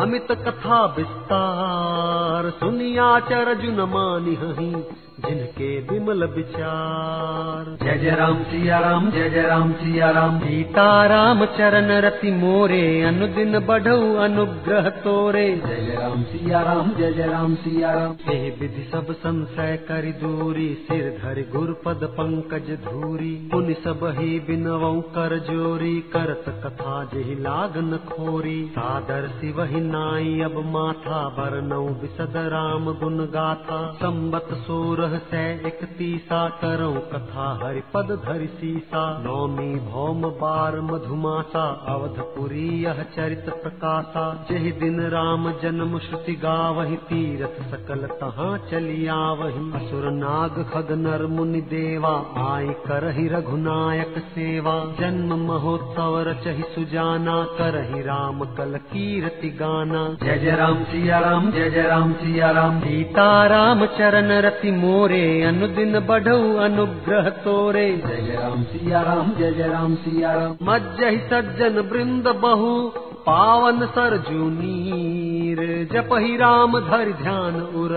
अमित 0.00 0.30
कथा 0.42 0.84
विस्तार 0.98 2.50
सुनिया 2.50 3.08
चरजुन 3.20 3.80
मानि 3.88 4.34
हही 4.34 4.70
जिनके 5.20 5.68
विमल 5.80 6.24
विचार। 6.26 7.66
जय 7.82 7.98
जय 7.98 8.10
राम 8.10 8.42
सिया 8.42 8.78
राम 8.78 9.10
जय 9.10 9.28
जय 9.30 9.42
राम 9.42 9.72
सिया 9.72 10.10
राम। 10.10 10.38
सीता 10.38 10.86
राम 11.06 11.44
चरण 11.46 11.90
रति 12.00 12.30
मोरे 12.32 12.80
अनुदिन 13.02 13.58
बढ़ऊ 13.58 14.14
अनुग्रह 14.16 14.88
तोरे। 15.02 15.44
जय 15.56 15.76
जय 15.76 15.96
राम 15.96 16.22
सिया 16.22 16.62
राम 16.62 16.90
जय 16.94 17.12
जय 17.12 17.26
राम 17.26 17.54
सिया 17.54 17.92
राम। 17.92 18.16
हे 18.22 18.38
विधि 18.50 18.82
सब 18.92 19.12
संशय 19.12 19.76
करि 19.88 20.12
दूरी 20.12 20.68
सिर 20.88 21.20
धरि 21.24 21.42
गुरुपद 21.52 22.04
पंकज 22.12 22.70
धूरी। 22.84 23.34
पुनि 23.52 23.74
सब 23.74 24.04
ही 24.18 24.38
बिनवऊ 24.40 25.00
कर 25.00 25.38
जोरी 25.50 25.94
करत 26.16 26.44
कथा 26.64 27.04
जेहि 27.04 27.34
लागन 27.42 27.96
खोरी। 28.08 28.60
सादर 28.72 29.28
सिवहि 29.40 29.80
नाई 29.82 30.40
अब 30.40 30.56
माथा 30.66 31.18
बरनऊ 31.28 31.88
विसद 31.94 32.36
राम 32.36 32.84
गुण 32.94 33.18
गाथा। 33.26 33.78
संबत 33.92 34.48
सोरह 34.52 35.16
सै 35.18 35.42
इकतीसा 35.66 36.40
करऊं 36.48 37.00
कथा 37.12 37.46
हरिपद 37.62 38.12
धरि 38.26 38.46
सीसा। 38.46 39.02
नौमी 39.22 39.68
भौम 39.90 40.22
बार 40.40 40.80
मधुमासा 40.80 41.64
अवधपुरी 41.88 42.66
यह 42.84 43.02
चरित 43.16 43.48
प्रकाशा। 43.62 44.24
जेहि 44.50 44.72
दिन 44.72 45.00
राम 45.08 45.50
जन्म 45.62 45.98
श्रुति 45.98 46.34
गावहि 46.34 46.96
तीरथ 46.96 47.60
सकल 47.70 48.06
तहाँ 48.20 48.52
चली 48.70 49.06
आवहि। 49.06 49.64
असुर 49.74 50.10
नाग 50.10 50.62
खग 50.74 50.92
नर 50.98 51.26
मुनि 51.26 51.60
देवा 51.70 52.14
आय 52.44 52.66
करहि 52.86 53.28
रघुनायक 53.28 54.14
सेवा। 54.18 54.74
जन्म 55.00 55.34
महोत्सव 55.46 56.18
रचहि 56.20 56.62
सुजाना 56.74 57.36
करहि 57.58 58.02
राम 58.02 58.44
कल 58.54 58.76
कीर्ति 58.92 59.48
जय 59.72 60.38
जय 60.38 60.50
राम 60.50 60.84
सिया 60.84 61.18
राम 61.18 61.50
जय 61.50 61.70
जय 61.70 61.82
राम 61.82 62.12
सिया 62.12 62.50
राम। 62.50 62.80
सीता 62.80 63.46
राम 63.46 63.86
चरण 63.86 64.32
रति 64.32 64.70
मोरे 64.70 65.42
अनुदिन 65.42 66.00
बढ़ऊ 66.00 66.56
अनुग्रह 66.56 67.28
तोरे। 67.30 68.02
जय 68.06 68.22
जय 68.22 68.38
राम 68.42 68.62
सिया 68.62 69.02
राम 69.02 69.32
जय 69.38 69.52
जय 69.52 69.68
राम 69.68 69.94
सिया 69.94 70.32
राम। 70.32 70.56
मज्जहि 70.62 71.16
सज्जन 71.16 71.78
वृंद 71.92 72.28
बहु 72.28 72.88
पावन 73.26 73.86
सरजू 73.86 74.50
नीर। 74.50 75.88
जपहि 75.92 76.36
राम 76.36 76.78
धरि 76.80 77.12
ध्यान 77.12 77.54
उर 77.54 77.92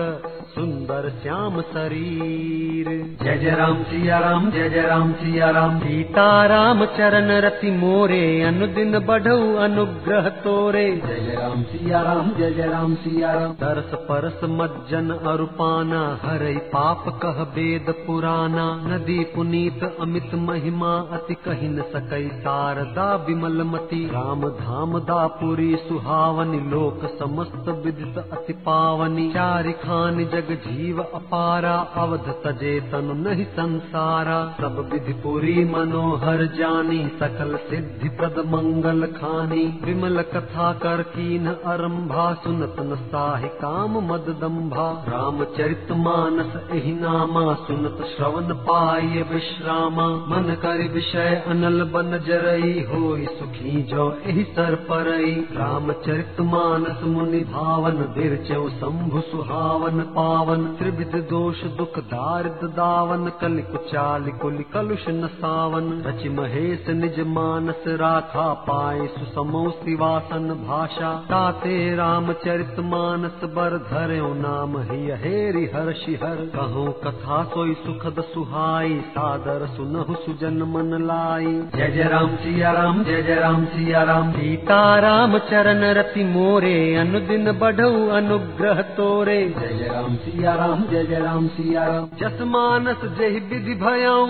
सुंदर 0.56 1.08
श्याम 1.22 1.60
शरीर। 1.62 2.86
जय 3.22 3.36
जय 3.38 3.50
राम 3.50 3.82
सिया 3.82 4.18
राम 4.18 4.50
जय 4.50 4.68
जय 4.68 4.82
राम 4.82 5.12
सिया 5.12 5.48
राम। 5.50 5.78
सीता 5.78 6.46
राम 6.46 6.84
चरण 6.86 7.30
रति 7.40 7.70
मोरे 7.70 8.20
अनुदिन 8.42 8.98
बढ़ऊ 8.98 9.54
अनुग्रह 9.56 10.28
तोरे। 10.44 10.84
जय 10.96 11.20
जय 11.20 11.36
राम 11.36 11.62
सिया 11.62 12.00
राम 12.02 12.30
जय 12.30 12.50
जय 12.50 12.66
राम 12.66 12.94
सिया 12.94 13.32
राम। 13.32 13.52
दरस 13.52 13.92
परस 14.04 14.40
मज्जन 14.52 15.10
अरुपाना 15.32 16.00
हरई 16.22 16.56
पाप 16.72 17.04
कह 17.22 17.42
वेद 17.56 17.92
पुराना। 18.06 18.66
नदी 18.86 19.18
पुनीत 19.34 19.84
अमित 20.00 20.34
महिमा 20.46 20.94
अति 21.12 21.34
कही 21.44 21.68
न 21.68 21.82
सकई 21.92 22.28
शारदा 22.38 23.10
विमल 23.26 23.62
मती। 23.66 24.02
राम 24.06 24.48
धाम 24.54 24.98
दापुरी 25.04 25.70
सुहावनी 25.88 26.60
लोक 26.70 27.06
समस्त 27.18 27.68
विदित 27.84 28.18
अति 28.18 28.52
पावनी। 28.66 29.28
चारि 29.30 29.72
खान 29.84 30.24
जग 30.26 30.44
जीव 30.50 31.02
अपारा, 31.02 31.74
अवध 31.74 32.34
तजे 32.44 32.80
तनु 32.80 33.14
नहीं 33.14 33.44
संसारा। 33.44 34.56
सब 34.60 34.90
विधि 34.92 35.12
पुरी 35.12 35.64
मनोहर 35.64 36.46
जानी, 36.46 37.08
सकल 37.20 37.56
सिद्धि 37.56 38.08
प्रद 38.08 38.44
मंगल 38.46 39.06
खानी। 39.06 39.80
विमल 39.84 40.22
कथा 40.22 40.72
कर 40.72 41.02
कीन 41.02 41.46
अरंभा, 41.46 42.34
सुनत 42.34 42.76
न 42.80 42.94
साहि 42.94 43.48
काम 43.48 44.12
मद 44.12 44.38
दम्भा 44.40 45.04
रामचरित 45.08 45.88
मानस 45.90 46.70
एहि 46.70 46.92
नामा, 46.92 47.54
सुनत 47.54 48.06
श्रवण 48.16 48.54
पाय 48.54 49.26
विश्रामा। 49.32 50.06
मन 50.08 50.56
कर 50.62 50.92
विषय 50.92 51.44
अनल 51.46 51.82
बन 51.82 52.18
जरई, 52.26 52.86
होई 52.92 53.26
सुखी 53.26 53.82
जो 53.82 54.18
एहि 54.26 54.44
सर 54.44 54.74
परई। 54.74 55.34
रामचरित 55.52 56.40
मानस 56.40 57.02
मुनि 57.02 57.40
भावन, 57.40 57.92
बिरचौ 57.92 58.68
शंभु 58.68 59.20
सुहावन 59.20 60.00
पावन 60.36 60.66
त्रिविध 60.66 61.14
दोष, 61.30 61.64
दुख 61.64 61.98
दारिद 61.98 62.70
दार 62.70 62.96
पावन 62.96 63.32
कलि 63.40 63.62
कुचाल 63.62 64.22
कुल 64.22 64.64
कलुष 64.74 65.08
न 65.08 65.26
सावन 65.26 66.02
रचि 66.06 66.28
महेश 66.28 66.88
निज 66.88 67.20
मानस, 67.20 67.84
राखा 67.88 68.52
पाए 68.52 69.06
सुसमो 69.06 69.70
सिवासन 69.70 70.66
भाषा। 70.68 71.14
ताते 71.14 71.96
रामचरित 71.96 72.76
मानस, 72.78 73.44
बर 73.44 73.78
धर्यो 73.78 74.34
नाम 74.34 74.78
ही 74.78 75.10
हेरि 75.10 75.70
हर्षि 75.74 76.14
हर 76.14 76.36
कहो 76.36 77.00
कथा 77.04 77.44
सोई 77.44 77.74
सुखद 77.74 78.20
सुहाई, 78.20 79.00
सादर 79.00 79.66
सुनहु 79.66 80.14
सुजन 80.14 80.56
मन 80.56 81.02
लाई। 81.02 81.62
जय 81.76 81.90
जय 81.90 82.02
राम, 82.02 82.36
सिया 82.36 82.72
राम, 82.72 83.04
जय 83.04 83.22
जय 83.22 83.34
राम, 83.34 83.64
सिया 83.64 84.02
राम। 84.02 84.32
सीता 84.32 84.98
राम 84.98 85.38
चरण 85.38 85.84
रति 85.84 86.24
मोरे, 86.24 86.96
अनुदिन 86.96 87.52
बढ़ऊ 87.52 88.08
अनुग्रह 88.08 88.82
तोरे। 88.82 89.54
जय 89.60 89.74
जय 89.74 89.88
राम 89.94 90.16
सिया 90.26 90.54
राम 90.54 90.82
जय 90.90 91.04
जय 91.06 91.18
राम 91.20 91.48
सिया 91.56 91.86
राम 91.88 92.06
जस 92.20 92.40
मानस 92.52 93.04
जय 93.18 93.38
विधि 93.50 93.74
भयऊ 93.82 94.24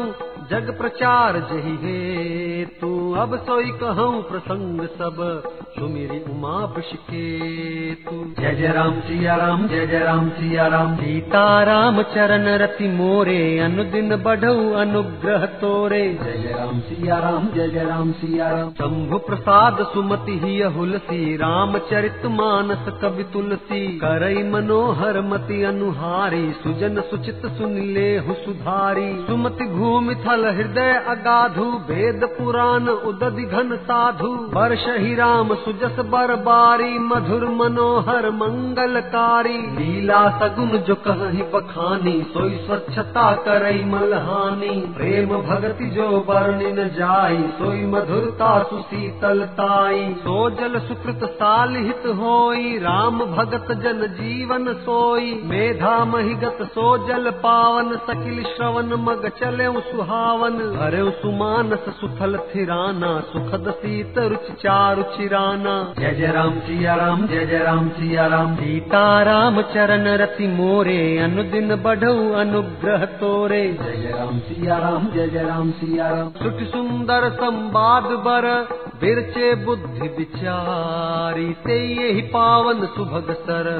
जग 0.51 0.69
प्रचार 0.79 1.37
जहि 1.51 1.73
हे। 1.83 2.65
तू 2.81 2.89
अब 3.15 3.37
सोई 3.39 3.71
कहूँ 3.81 4.23
प्रसंग 4.23 4.81
सब 4.99 5.17
सुमिरी 5.79 6.19
उमा 6.33 6.59
के 6.77 7.95
तू 7.95 8.13
जय 8.39 8.55
जय 8.55 8.73
राम 8.73 9.01
सिया 9.01 9.35
राम 9.37 9.67
जय 9.69 9.87
जय 9.87 9.99
राम 9.99 10.29
सिया 10.31 10.67
राम। 10.67 10.95
सीता 10.97 11.63
राम 11.63 12.03
चरण 12.15 12.47
रति 12.59 12.89
मोरे 12.89 13.39
अनुदिन 13.59 14.17
बढ़ऊ 14.17 14.73
अनुग्रह 14.75 15.47
तोरे। 15.57 16.03
जय 16.23 16.39
जय 16.39 16.53
राम 16.53 16.81
सिया 16.81 17.19
राम 17.19 17.49
जय 17.49 17.69
जय 17.69 17.85
राम 17.85 18.13
सिया 18.13 18.51
राम। 18.51 18.71
शंभु 18.73 19.19
प्रसाद 19.19 19.85
सुमति 19.95 20.39
ही 20.39 20.61
हुलसी 20.77 21.37
राम 21.37 21.79
चरित 21.91 22.27
मानस 22.37 22.89
कवि 23.03 23.25
तुलसी। 23.33 23.83
करई 23.99 24.43
मनोहर 24.51 25.21
मति 25.25 25.63
अनुहारी 25.65 26.45
सुजन 26.63 27.01
सुचित 27.01 27.47
सुनिले 27.59 28.09
हु 28.19 28.35
सुधारी। 28.45 29.11
सुमति 29.27 29.65
थल 30.37 30.45
हृदय 30.45 31.05
अगाधु 31.09 31.65
वेद 31.65 32.25
पुराण 32.25 32.89
उदधि 32.89 33.43
घन 33.43 33.77
साधु। 33.77 34.29
वर्ष 34.55 34.85
ही 34.89 35.15
राम 35.15 35.55
सुजस 35.55 35.99
बरबारी, 35.99 36.99
मधुर 36.99 37.45
मनोहर 37.45 38.31
मंगलकारी। 38.31 39.59
लीला 39.59 40.39
सगुन 40.39 40.69
जो 40.69 40.95
कहि 40.95 41.43
बखानी, 41.43 42.27
सोई 42.35 42.51
स्वच्छता 42.51 43.33
करई 43.33 43.85
मलहानी। 43.85 44.81
प्रेम 44.97 45.29
भगति 45.43 45.87
जो 45.87 46.09
वर्णि 46.29 46.73
न 46.73 46.89
जाई, 46.89 47.39
सोई 47.39 47.83
मधुरता 47.87 48.63
सुशीतलताई 48.63 50.15
सो 50.19 50.51
जल 50.51 50.79
सुकृत 50.79 51.21
सालिहित 51.25 52.03
होई, 52.07 52.79
राम 52.79 53.19
भगत 53.25 53.73
जन 53.73 54.07
जीवन 54.21 54.73
सोई। 54.73 55.41
मेधा 55.45 56.05
महिगत 56.05 56.59
सो 56.63 56.99
जल 57.09 57.31
पावन, 57.31 57.97
सकिल 57.97 58.43
श्रवण 58.43 58.97
मग 58.97 59.29
चले 59.29 59.67
सुहावन 60.27 60.55
हरे 60.77 61.03
सुमानस 61.13 61.85
सुथल 61.97 62.37
थिराना 62.47 63.09
सुखद 63.27 63.67
सीत 63.73 64.17
रुचि 64.21 64.53
चारु 64.53 65.03
चिराना। 65.11 65.75
जय 65.99 66.15
जय 66.15 66.33
राम 66.33 66.59
सिया 66.61 66.95
राम 66.95 67.27
जय 67.27 67.45
जय 67.47 67.59
राम 67.59 67.89
सिया 67.89 68.27
राम। 68.27 68.55
सीता 68.57 69.03
राम 69.23 69.61
चरण 69.75 70.09
रति 70.17 70.47
मोरे 70.47 70.97
अनुदिन 71.19 71.75
बढ़ऊ 71.77 72.33
अनुग्रह 72.41 73.05
तोरे। 73.21 73.63
जय 73.75 73.97
जय 73.97 74.17
राम 74.19 74.39
सिया 74.41 74.79
राम 74.79 75.07
जय 75.15 75.29
जय 75.29 75.43
राम 75.43 75.71
सिया 75.71 76.09
राम। 76.11 76.31
सुख 76.43 76.67
सुंदर 76.73 77.29
संवाद 77.37 78.11
बर 78.27 78.51
बिरचे 79.01 79.55
बुद्धि 79.65 80.09
विचारी। 80.19 81.53
से 81.61 81.79
यही 81.95 82.23
पावन 82.35 82.87
सुभग 82.97 83.35
सर 83.41 83.71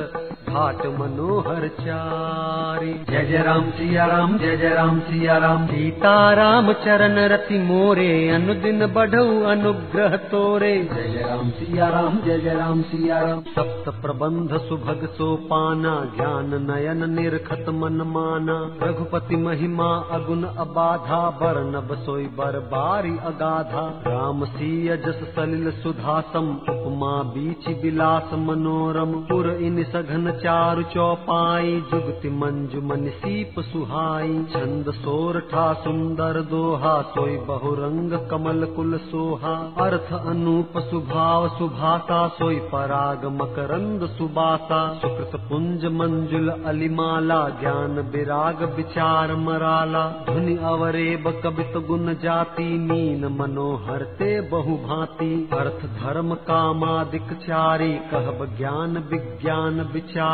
घाट 0.57 0.85
मनोहर 0.99 1.65
चारी। 1.79 2.93
जय 3.11 3.25
जय 3.25 3.43
राम 3.43 3.65
सिया 3.71 4.05
राम 4.07 4.37
जय 4.39 4.57
जय 4.57 4.69
राम 4.69 5.01
सिया 5.01 5.37
राम 5.39 5.67
सीता 5.67 6.13
राम 6.33 6.73
चरण 6.85 7.19
रति 7.29 7.59
मोरे 7.59 8.07
अनुदिन 8.29 8.87
बढ़ऊ 8.87 9.43
अनुग्रह 9.45 10.17
तोरे। 10.27 10.71
जय 10.93 11.09
जय 11.09 11.25
राम 11.25 11.51
सिया 11.51 11.89
राम 11.89 12.17
जय 12.19 12.39
जय 12.39 12.55
राम 12.55 12.81
सिया 12.83 13.19
राम 13.21 13.41
सप्त 13.51 13.91
प्रबंध 14.03 14.57
सुभग 14.61 15.05
सोपाना 15.13 15.93
ज्ञान 16.17 16.55
नयन 16.63 17.11
निर्खत 17.11 17.69
मन 17.75 18.01
माना। 18.07 18.57
रघुपति 18.83 19.37
महिमा 19.37 19.91
अगुण 20.11 20.43
अबाधा 20.57 21.21
बरनब 21.43 21.95
सोई 22.01 22.25
बर 22.39 22.59
बारी 22.73 23.15
अगाधा। 23.27 23.85
राम 24.07 24.45
सीय 24.55 24.97
जस 25.07 25.21
सलिल 25.37 25.71
सुधासम 25.83 26.51
उपमा 26.69 27.13
बीच 27.35 27.69
विलास 27.85 28.35
मनोरम। 28.47 29.15
पुर 29.27 29.53
इन 29.61 29.83
सघन 29.93 30.31
चारु 30.47 30.83
चौपाई, 30.83 31.81
जुगति 31.91 32.31
मंजु 32.31 32.81
मन 32.81 33.09
सीप 33.09 33.61
सुहाई। 33.61 34.45
छंद 34.45 34.91
सोरठा 34.91 35.73
सुंदर 35.73 36.41
दोहा, 36.41 37.03
सोई 37.03 37.37
बहुरंग 37.37 38.29
कमल 38.31 38.65
कुल 38.77 38.99
सोहा। 38.99 39.55
अर्थ 39.79 40.13
अनूप 40.13 40.79
सुभाव 40.79 41.49
सुभासा 41.49 42.29
सोई 42.29 42.57
पराग 42.57 43.25
मकरंद 43.25 44.07
सुबासा 44.07 44.95
सुकृत 44.95 45.41
पुंज 45.49 45.85
मंजुल 45.85 46.49
अलिमाला, 46.49 47.49
ज्ञान 47.49 48.01
विराग 48.01 48.75
विचार 48.77 49.35
मराला। 49.35 50.09
धुनि 50.09 50.57
अवरेब 50.57 51.41
कबित 51.45 51.87
गुण 51.87 52.15
जाति 52.15 52.79
मीन 52.79 53.25
मनोहर 53.25 54.03
ते 54.03 54.41
बहु 54.41 54.77
भांति 54.77 55.49
अर्थ 55.53 56.05
धर्म 56.05 56.35
कामादिक 56.35 57.33
चारी, 57.33 57.93
कहब 57.93 58.57
ज्ञान 58.59 58.99
विज्ञान 59.11 59.81
विचारी। 59.95 60.26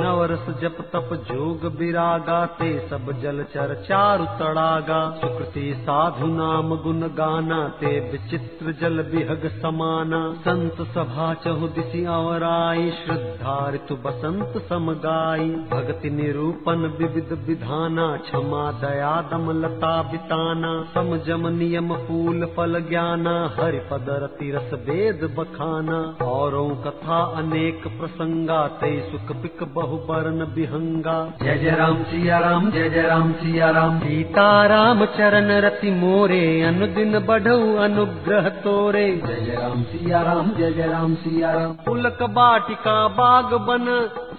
नवरस 0.00 0.60
जप 0.60 0.76
तप 0.80 1.24
जोग 1.32 1.76
विरागा 1.78 2.46
ते 2.46 2.88
सब 2.88 3.20
जल 3.22 3.42
चर 3.42 3.74
चारु 3.74 4.24
तड़ागा। 4.24 5.10
सुकृति 5.10 5.74
साधु 5.78 6.26
नाम 6.26 6.76
गुण 6.76 7.00
गाना, 7.00 7.68
ते 7.68 8.00
विचित्र 8.00 8.72
जल 8.72 9.02
बिहग 9.02 9.48
समाना। 9.48 10.32
संत 10.32 10.72
सभा 10.72 11.34
चहु 11.34 11.68
दिशि 11.68 12.04
अवराई 12.04 12.90
श्रद्धा 12.90 13.70
ऋतु 13.70 13.96
बसंत 13.96 14.62
समगाई 14.68 15.50
भक्ति 15.50 16.10
निरूपण 16.10 16.76
विविध 16.76 17.44
विधाना, 17.48 18.16
क्षमा 18.16 18.72
दया 18.72 19.28
दम 19.32 19.60
लता 19.60 20.02
बिताना। 20.02 20.84
समजम 20.94 21.48
नियम 21.48 21.94
फूल 21.94 22.44
फल 22.44 22.80
ज्ञाना, 22.88 23.52
हरि 23.60 23.78
पद 23.78 24.06
रति 24.08 24.50
रस 24.50 24.70
वेद 24.74 25.36
बखाना। 25.38 26.24
औरों 26.24 26.70
कथा 26.70 27.22
अनेक 27.36 27.86
प्रसंगा, 27.86 28.66
ते 28.66 29.12
सुख 29.12 29.37
पिक 29.38 29.62
बहु 29.74 29.96
बरन 30.06 30.44
बिहंगा। 30.54 31.16
जय 31.42 31.58
जय 31.58 31.70
राम 31.76 32.02
सिया 32.04 32.38
राम 32.38 32.70
जय 32.70 32.88
जय 32.90 33.02
राम 33.02 33.32
सिया 33.32 33.70
राम 33.70 33.98
सीता 33.98 34.46
राम 34.66 35.04
चरण 35.16 35.50
रति 35.60 35.90
मोरे 35.90 36.40
अनुदिन 36.62 37.18
बढ़ऊ 37.26 37.74
अनुग्रह 37.78 38.48
तोरे। 38.58 39.06
जय 39.26 39.40
जय 39.46 39.56
राम 39.56 39.82
सिया 39.82 40.22
राम 40.22 40.50
जय 40.58 40.72
जय 40.72 40.86
राम 40.86 41.14
सिया 41.14 41.52
राम 41.52 41.72
पुलक 41.86 42.22
बाटिका 42.32 42.96
बाग 43.18 43.54
बन 43.68 43.86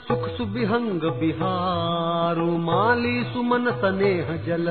सुख 0.07 0.27
सुबिहंग 0.38 1.01
बिहारू। 1.19 2.49
माली 2.62 3.23
सुमन 3.23 3.71
सनेह 3.81 4.35
जल 4.45 4.67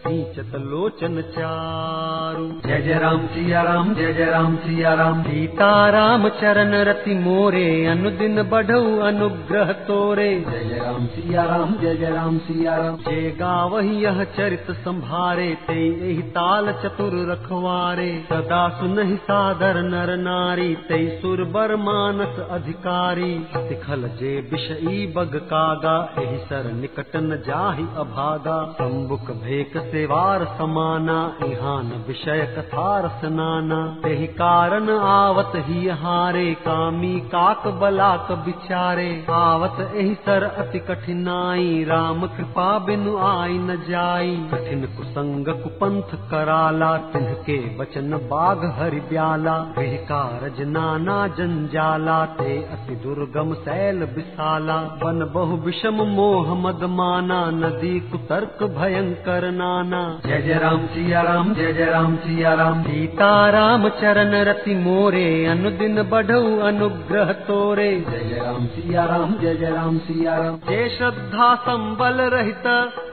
सींचत 0.00 0.54
लोचन 0.54 1.20
चारू। 1.30 2.44
जय 2.66 2.80
जय 2.82 2.98
राम 2.98 3.26
सिया 3.26 3.62
राम 3.62 3.92
जय 3.94 4.12
जय 4.12 4.24
राम 4.24 4.54
सिया 4.56 4.92
राम 4.94 5.22
सीता 5.22 5.68
राम 5.90 6.28
चरण 6.40 6.72
रति 6.84 7.14
मोरे 7.14 7.64
अनुदिन 7.86 8.42
बढ़ऊ 8.42 8.96
अनुग्रह 9.00 9.72
तोरे। 9.88 10.28
जय 10.40 10.64
जय 10.64 10.78
राम 10.78 11.06
सिया 11.06 11.44
राम 11.44 11.74
जय 11.74 11.96
जय 11.96 12.10
राम 12.10 12.38
सिया 12.38 12.76
राम 12.76 12.96
जे 13.08 13.30
गावही 13.40 13.98
यह 14.04 14.22
चरित 14.36 14.70
संभारे 14.78 15.48
ते 15.66 15.76
यही 15.82 16.22
ताल 16.30 16.72
चतुर 16.82 17.18
रखवारे। 17.30 18.08
सदा 18.30 18.62
सुनहि 18.78 19.16
सादर 19.24 19.82
नर 19.82 20.14
नारी 20.16 20.74
ते 20.88 21.00
सुर 21.18 21.44
बर 21.50 21.76
मानस 21.82 22.40
अधिकारी। 22.50 23.32
तिखल 23.68 24.08
जे 24.20 24.34
विषई 24.52 25.06
बग 25.16 25.36
कागा 25.52 25.98
एहि 26.18 26.38
सर 26.46 26.72
निकट 26.72 27.16
न 27.18 27.42
जाहि 27.46 27.86
अभागा। 27.98 28.58
सम्बुक 28.72 29.30
भेक 29.44 29.78
सेवार 29.90 30.44
समाना, 30.58 31.18
इहान 31.44 32.04
विषय 32.08 32.54
कथा 32.58 32.88
रसनाना। 33.00 33.78
तेहि 34.02 34.26
कारण 34.26 34.90
आवत 34.90 35.52
ही 35.56 35.88
हारे, 35.88 36.54
कामी 36.54 37.20
काक 37.20 37.66
बलाक 37.66 38.32
बिचारे। 38.32 39.26
आवत 39.30 39.80
एहि 39.94 40.14
सर 40.14 40.42
अति 40.42 40.78
कठिनाई, 40.78 41.84
राम 41.84 42.26
कृपा 42.26 42.78
बिनु 42.78 43.16
आई 43.18 43.58
न 43.58 43.76
जाई। 43.88 44.36
कठिन 44.54 44.86
कुसंग 44.96 45.48
कुपंथ 45.48 46.16
कराला 46.30 46.96
तिनके 46.96 47.58
वचन 47.78 48.10
बाघ 48.30 48.58
हरि 48.78 49.00
ब्याला। 49.00 49.56
गृह 49.78 49.96
कारज 50.04 50.60
नाना 50.68 51.26
जंजाला 51.28 52.24
ते 52.26 52.56
अति 52.64 52.96
दुर्गम 52.96 53.54
सैल 53.54 54.04
विशाला 54.16 54.76
बन 54.76 55.30
बहु 55.34 55.56
विषम 55.56 56.02
मोह 56.10 56.54
मद 56.54 56.84
माना 56.90 57.40
नदी 57.50 58.00
कुतर्क 58.00 58.62
भयंकर 58.62 59.50
जय 59.82 60.42
जय 60.42 60.54
राम 60.54 60.86
सिया 60.86 61.20
राम 61.22 61.54
जय 61.54 61.72
जय 61.72 61.84
राम 61.84 62.16
सिया 62.16 62.54
राम 62.54 62.82
सीता 62.82 63.50
राम 63.50 63.88
चरण 63.88 64.34
रति 64.34 64.74
मोरे 64.74 65.46
अनुदिन 65.46 66.02
बढ़ऊ 66.02 66.58
अनुग्रह 66.58 67.32
तोरे। 67.32 68.04
जय 68.10 68.28
जय 68.28 68.40
राम 68.44 68.66
सिया 68.66 69.04
राम 69.04 69.34
जय 69.34 69.54
जय 69.54 69.70
राम 69.70 69.98
सिया 69.98 70.36
राम 70.36 70.56
जे 70.56 70.88
श्रद्धा 70.88 71.54
संबल 71.54 72.20
रहित 72.20 72.66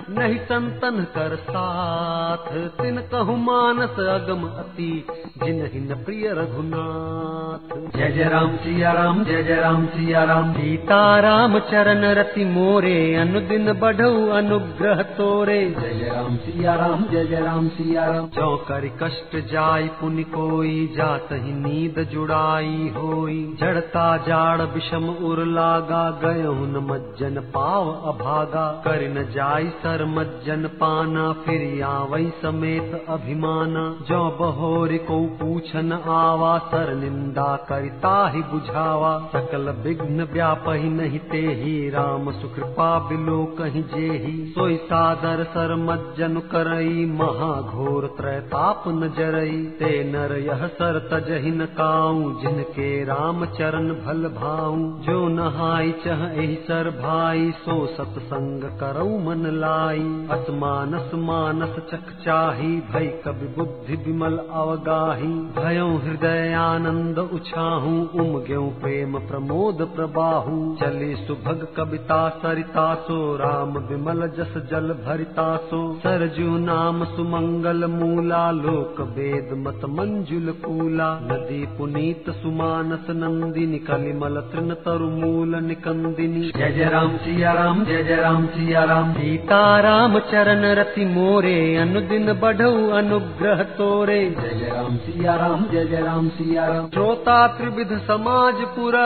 नहीं 0.10 0.38
संतन 0.40 1.06
कर 1.16 1.36
साथ। 1.36 2.46
तिन 2.78 2.98
कहु 3.12 3.36
मानस 3.38 4.00
अगम 4.00 4.44
अति 4.48 4.92
जिन 5.38 5.58
न 5.84 5.96
प्रिय 6.06 6.28
रघुनाथ। 6.34 7.76
जय 7.98 8.12
जय 8.12 8.24
राम 8.24 8.56
सिया 8.58 8.92
राम 8.92 9.24
जय 9.24 9.44
जय 9.44 9.56
राम 9.56 9.86
सिया 9.86 10.24
राम। 10.24 10.52
सीता 10.54 11.00
राम 11.20 11.58
चरण 11.60 12.06
रति 12.14 12.46
मोरे 12.46 13.16
अनुदिन 13.16 13.72
बढ़ऊ 13.74 14.30
अनुग्रह 14.30 15.02
तोरे। 15.18 15.60
जय 15.72 15.94
जय 15.94 16.10
राम 16.10 16.38
सिया 16.38 16.76
राम 16.76 17.04
जय 17.04 17.26
जय 17.26 17.42
राम 17.42 17.68
सिया 17.70 18.06
राम। 18.06 18.28
जो 18.30 18.56
कर 18.70 18.88
कष्ट 19.04 19.36
जाय 19.52 19.88
पुनि 20.02 20.24
कोई 20.30 20.76
जात 20.98 21.30
ही 21.34 21.54
नींद 21.58 22.00
जुड़ाई 22.12 22.94
होई। 22.98 23.38
जड़ता 23.60 24.08
जाड़ 24.28 24.62
विषम 24.62 25.10
उर 25.26 25.44
लागा 25.46 26.10
गयो 26.24 26.54
न 26.54 26.86
मज्जन 26.86 27.42
पाव 27.56 27.92
अभागा। 28.08 28.68
कर 28.88 29.08
न 29.10 29.24
जाय 29.32 29.70
सर 29.78 29.97
मज्जन 30.06 30.68
पाना, 30.68 31.34
फिर 31.34 31.84
आवई 31.84 32.34
समेत 32.42 33.06
अभिमाना। 33.10 33.98
जो 34.08 34.38
बहोरी 34.40 34.98
को 34.98 35.26
पूछन 35.26 35.92
आवा, 36.08 36.58
सर 36.58 36.96
निंदा 36.96 37.56
करिता 37.56 38.30
ही 38.30 38.42
बुझावा। 38.42 39.30
सकल 39.34 39.70
विघ्न 39.70 40.28
व्यापहि 40.34 40.90
नहीं 40.90 41.20
ते 41.20 41.38
ही 41.38 41.90
राम 41.90 42.32
सुकृपा 42.32 43.00
बिलो 43.00 43.46
कहीं 43.46 43.84
जेही। 43.84 44.52
सोई 44.52 44.78
सादर 44.78 45.44
सर 45.44 45.76
मज्जन 45.76 46.40
करई 46.40 47.06
महाघोर 47.06 48.08
त्रैताप 48.18 48.84
न 48.88 49.14
जरई। 49.18 49.64
ते 49.64 50.04
नर 50.04 50.38
यह 50.38 50.68
सर 50.68 51.10
तजहि 51.12 51.52
न 51.52 51.66
काऊ, 51.66 52.40
जिनके 52.42 53.04
राम 53.04 53.46
चरण 53.46 53.88
भल 53.90 54.28
भाऊ। 54.28 54.76
जो 54.78 55.28
नहाई 55.28 55.92
चह 55.92 56.44
एहि 56.44 56.56
सर 56.56 56.90
भाई, 57.04 57.52
सो 57.52 57.88
सतसंग 57.88 58.64
करऊ 58.64 59.20
मन 59.20 59.44
लाई 59.88 60.06
असमानस 60.32 61.12
मानस 61.24 61.76
चख 61.90 62.10
चाही 62.22 62.70
भई 62.88 63.08
कवि 63.26 63.48
बुद्धि 63.58 63.96
विमल 64.06 64.38
अवगाही। 64.54 65.30
भयो 65.58 65.88
हृदय 65.98 66.54
आनंद 66.54 67.20
उछाहू 67.34 67.94
उमग्यो 68.16 68.62
प्रेम 68.82 69.18
प्रमोद 69.20 69.82
प्रबाहू। 69.96 70.56
चले 70.82 71.16
सुभग 71.18 71.68
कविता 71.78 72.18
सरिता 72.38 72.86
सो 73.06 73.20
राम 73.36 73.78
विमल 73.88 74.28
जस 74.38 74.58
जल 74.72 74.94
भरिता 75.06 75.48
सो। 75.68 75.82
सरजू 75.98 76.58
नाम 76.58 77.04
सुमंगल 77.06 77.86
मूला 77.88 78.44
लोक 78.52 79.02
वेद 79.18 79.54
मत 79.58 79.86
मंजुल 79.92 80.52
कूला। 80.66 81.10
नदी 81.24 81.62
पुनीत 81.78 82.30
सुमानस 82.42 83.10
नंदिनी 83.16 83.80
कलिमल 83.88 84.42
तृण 84.52 84.74
तरु 84.86 85.10
मूल 85.12 85.56
निकंदिनी। 85.64 86.52
जय 86.52 86.72
जय 86.72 86.90
राम 86.90 87.18
सिया 87.18 87.54
राम 87.54 87.84
जय 87.86 88.04
जय 88.04 88.16
राम 88.18 88.46
सिया 88.48 88.84
राम। 88.84 89.14
सीता 89.14 89.64
राम 89.80 90.20
चरण 90.20 90.66
रति 90.76 91.06
मोरे 91.06 91.76
अनुदिन 91.76 92.34
बढ़ऊ 92.34 92.90
अनुग्रह 92.90 93.64
तोरे। 93.64 94.20
जय 94.30 94.50
जय 94.50 94.70
राम 94.76 94.98
सिया 94.98 95.36
राम 95.36 95.66
जय 95.68 95.86
जय 95.86 96.02
राम 96.02 96.30
सिया 96.30 96.68
राम 96.68 96.90
श्रोता 96.90 97.48
त्रिविध 97.48 97.98
समाज 98.08 98.62
पुर 98.76 98.98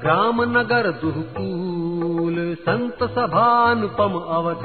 ग्राम 0.00 0.42
नगर 0.58 0.90
दुहकूल। 1.02 2.36
संत 2.60 3.02
सभा 3.10 3.48
अनुपम 3.70 4.12
अवध 4.28 4.64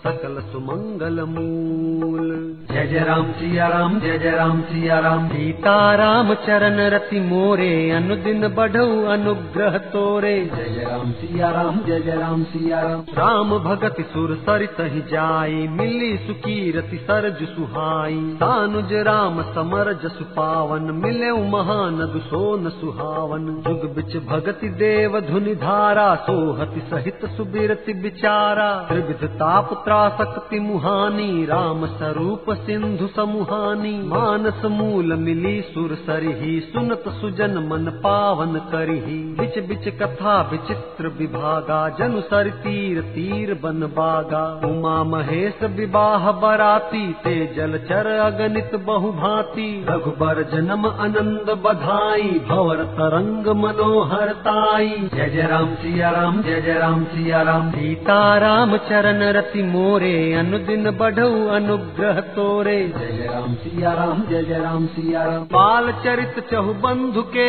सकल 0.00 0.36
सुमंगल 0.52 1.20
मूल। 1.20 2.28
जय 2.70 2.86
जय 2.86 2.98
राम 2.98 3.32
सिया 3.32 3.66
राम 3.68 3.98
जय 4.00 4.18
जय 4.18 4.30
राम 4.30 4.60
सिया 4.60 4.98
राम। 4.98 5.26
सीता 5.28 5.94
राम 5.94 6.32
चरण 6.34 6.78
रति 6.90 7.20
मोरे 7.20 7.90
अनुदिन 7.90 8.48
बढ़ऊ 8.48 9.04
अनुग्रह 9.06 9.76
तोरे। 9.88 10.32
जय 10.46 10.68
जय 10.68 10.84
राम 10.84 11.10
सिया 11.12 11.50
राम 11.50 11.80
जय 11.86 12.00
जय 12.00 12.16
राम 12.16 12.44
सिया 12.44 12.80
राम। 12.80 13.02
राम 13.18 13.52
भगति 13.58 14.02
सुर 14.02 14.34
सरित 14.36 14.80
ही 14.80 15.00
जाई 15.10 15.68
मिली 15.70 16.16
सुकीरति 16.16 16.96
सरज 16.96 17.44
सुहाई। 17.48 18.18
तानुज 18.36 18.92
राम 19.02 19.42
समर 19.52 19.92
जसु 20.04 20.24
पावन 20.30 20.90
मिले 21.02 21.32
महानद 21.50 22.20
सोन 22.22 22.68
सुहावन। 22.70 23.46
जुग 23.68 23.86
बिच 23.96 24.16
भगति 24.24 24.68
देव 24.78 25.20
धुनि 25.20 25.54
धारा 25.58 26.14
सोहति 26.14 26.80
सहित 26.90 27.30
सुबिरति 27.36 27.92
बिचारा। 28.00 28.72
त्रिविध 28.88 29.28
ताप 29.36 29.78
त्रासक्ति 29.90 30.60
मुहानी, 30.60 31.46
राम 31.46 31.86
स्वरूप 31.86 32.44
सिंधु 32.50 33.06
समुहानी। 33.06 34.02
मानस 34.02 34.64
मूल 34.64 35.14
मिली, 35.14 35.60
सुर 35.60 35.94
सरही, 35.94 36.60
सुनत 36.60 37.04
सुजन 37.08 37.50
मन 37.50 38.00
पावन 38.04 38.54
करही। 38.54 39.36
बिच 39.40 39.68
बिच 39.68 39.88
कथा 39.88 40.48
विचित्र 40.52 41.08
विभागा, 41.08 41.88
जनु 41.88 42.20
सर 42.20 42.48
तीर 42.48 43.02
तीर 43.02 43.54
बन 43.54 43.80
बागा। 43.80 44.60
उमा 44.64 45.04
महेश 45.04 45.62
विवाह 45.62 46.32
बराती, 46.32 47.12
ते 47.12 47.54
जल 47.56 47.78
चर 47.78 48.06
अगणित 48.06 48.74
बहु 48.74 49.12
भांति। 49.12 49.86
रघुबर 49.88 50.50
जन्म 50.54 50.86
आनंद 50.86 51.62
बधाई, 51.64 52.40
भवर 52.48 52.76
तरंग 52.76 53.46
मनोहर 53.46 54.28
ताई। 54.28 55.10
जय 55.14 55.30
जय 55.30 55.46
राम, 55.46 55.74
सिया 55.74 56.10
राम, 56.10 56.42
जय 56.42 56.60
जय 56.60 56.74
राम, 56.74 57.04
सिया 57.04 57.42
राम। 57.42 57.70
सीता 57.70 58.38
राम 58.38 58.76
चरण 58.76 59.22
रति 59.22 59.62
मोरे 59.80 60.14
अनुदिन 60.34 60.90
बढ़ऊ 60.90 61.46
अनुग्रह 61.48 62.20
तोरे। 62.30 62.76
जय 62.88 63.26
राम 63.26 63.54
सिया 63.54 63.92
राम 63.92 64.22
जय 64.30 64.42
जय 64.42 64.58
राम 64.58 64.86
सिया 64.86 65.22
राम 65.22 65.44
बाल 65.52 65.90
चरित 66.04 66.40
चहु 66.50 66.72
बंधु 66.82 67.22
के 67.36 67.48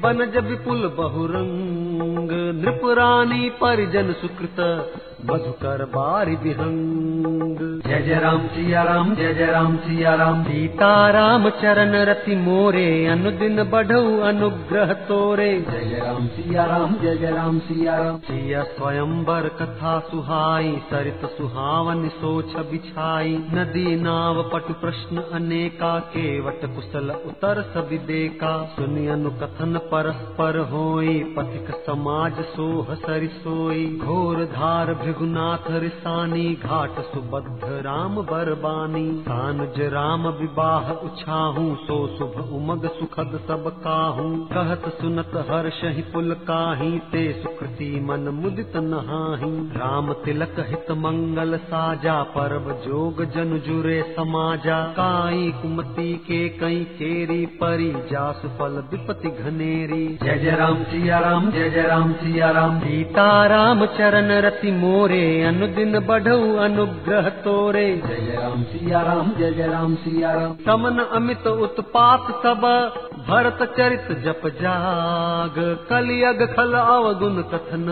बनज 0.00 0.36
विपुल 0.46 0.88
बहुरंग। 0.98 2.30
नृप 2.60 2.80
रानी 2.98 3.50
परिजन 3.60 4.12
सुकृत 4.12 4.60
मधुकर 5.26 5.84
बारि 5.84 6.34
विहंग 6.34 7.58
जय 7.86 8.02
जय 8.02 8.18
राम 8.20 8.46
सिया 8.46 8.82
राम 8.82 9.14
जय 9.14 9.32
जय 9.34 9.46
राम 9.46 9.76
सिया 9.76 10.14
राम 10.14 10.42
सीता 10.44 10.90
राम 11.10 11.48
चरण 11.50 11.94
रति 12.04 12.36
मोरे 12.36 13.06
अनुदिन 13.06 13.62
बढ़ऊ 13.64 14.20
अनुग्रह 14.20 14.92
तोरे। 15.08 15.48
जय 15.60 15.84
जय 15.84 15.98
राम 15.98 16.26
सिया 16.26 16.64
राम 16.64 16.94
जय 16.94 17.16
जय 17.16 17.30
राम 17.30 17.58
सिया 17.58 17.96
राम 17.96 18.18
सिया 18.18 18.62
स्वयंवर 18.68 19.48
कथा 19.58 19.98
सुहाई 20.00 20.70
सरित 20.90 21.24
सुहावन 21.38 22.08
सोच 22.08 22.56
बिछाई। 22.70 23.32
नदी 23.54 23.96
नाव 23.96 24.42
पटु 24.52 24.74
प्रश्न 24.74 25.24
अनेका 25.32 25.98
केवट 26.08 26.66
कुशल 26.74 27.10
उतर 27.26 27.62
सभी 27.74 27.98
देखा। 28.06 28.52
सुनि 28.76 29.06
अनुकथन 29.08 29.80
परस्पर 29.84 30.58
होई 30.70 31.18
पथिक 31.36 31.74
समाज 31.86 32.40
सोह 32.50 32.94
सरि 32.98 33.28
सोई 33.38 33.86
घोर 33.98 34.44
धार 34.54 34.94
भृगुनाथ 35.08 35.66
रिसानी 35.70 36.54
घाट 36.54 36.90
सुबद्ध 36.90 37.60
राम 37.64 38.16
बरबानी। 38.16 39.06
कानुज 39.28 39.80
राम 39.80 40.28
विवाह 40.28 40.90
उछाहू 40.90 41.74
सो 41.74 41.96
शुभ 42.18 42.50
उमग 42.52 42.86
सुखद 42.86 43.40
सब 43.48 43.68
काहू। 43.84 44.24
कहत 44.52 44.82
सुनत 45.00 45.30
हर्ष 45.50 45.80
ही 45.84 46.02
पुल 46.02 46.32
काही, 46.32 46.98
ते 46.98 47.32
सुकृति 47.32 48.00
मन 48.00 48.20
मुदित 48.20 48.72
नहाही। 48.76 49.52
राम 49.78 50.12
तिलक 50.12 50.54
हित 50.58 50.90
मंगल 50.90 51.56
साजा, 51.56 52.22
परब 52.22 52.68
जोग 52.86 53.24
जन 53.24 53.58
जुरे 53.66 54.14
समाजा। 54.16 54.82
काई 54.84 55.50
कुमति 55.62 56.12
के 56.28 56.48
कई 56.48 56.84
केरी 56.84 57.46
परी, 57.46 57.90
जासु 57.90 58.48
फल 58.48 58.78
विपति 58.92 59.28
घनेरी। 59.28 60.18
जय 60.22 60.38
जय 60.38 60.56
राम 60.56 60.84
सिया 60.84 61.18
राम, 61.18 61.50
जय 61.50 61.70
जय 61.70 61.82
राम 61.82 62.12
सिया 62.12 62.50
राम। 62.50 62.78
सीता 62.80 63.46
राम 63.46 63.86
चरण 63.86 64.28
रति 64.32 64.72
मोरे 64.98 65.24
अनुदिन 65.44 65.98
बढ़ऊ 66.06 66.46
अनुग्रह 66.58 67.28
तोरे 67.42 67.84
जय 67.98 68.32
राम 68.36 68.62
सिया 68.62 69.00
राम 69.02 69.30
जय 69.34 69.50
जय 69.50 69.66
राम 69.66 69.94
सिया 69.94 70.32
राम 70.32 70.54
समन 70.60 70.98
अमित 71.18 71.46
उत्पात 71.66 72.26
सब 72.42 72.64
भरत 73.28 73.62
चरित 73.76 74.08
जप 74.24 74.42
जाग 74.60 75.60
कलियग 75.90 76.42
खल 76.56 76.74
अवगुण 76.78 77.42
कथन 77.52 77.86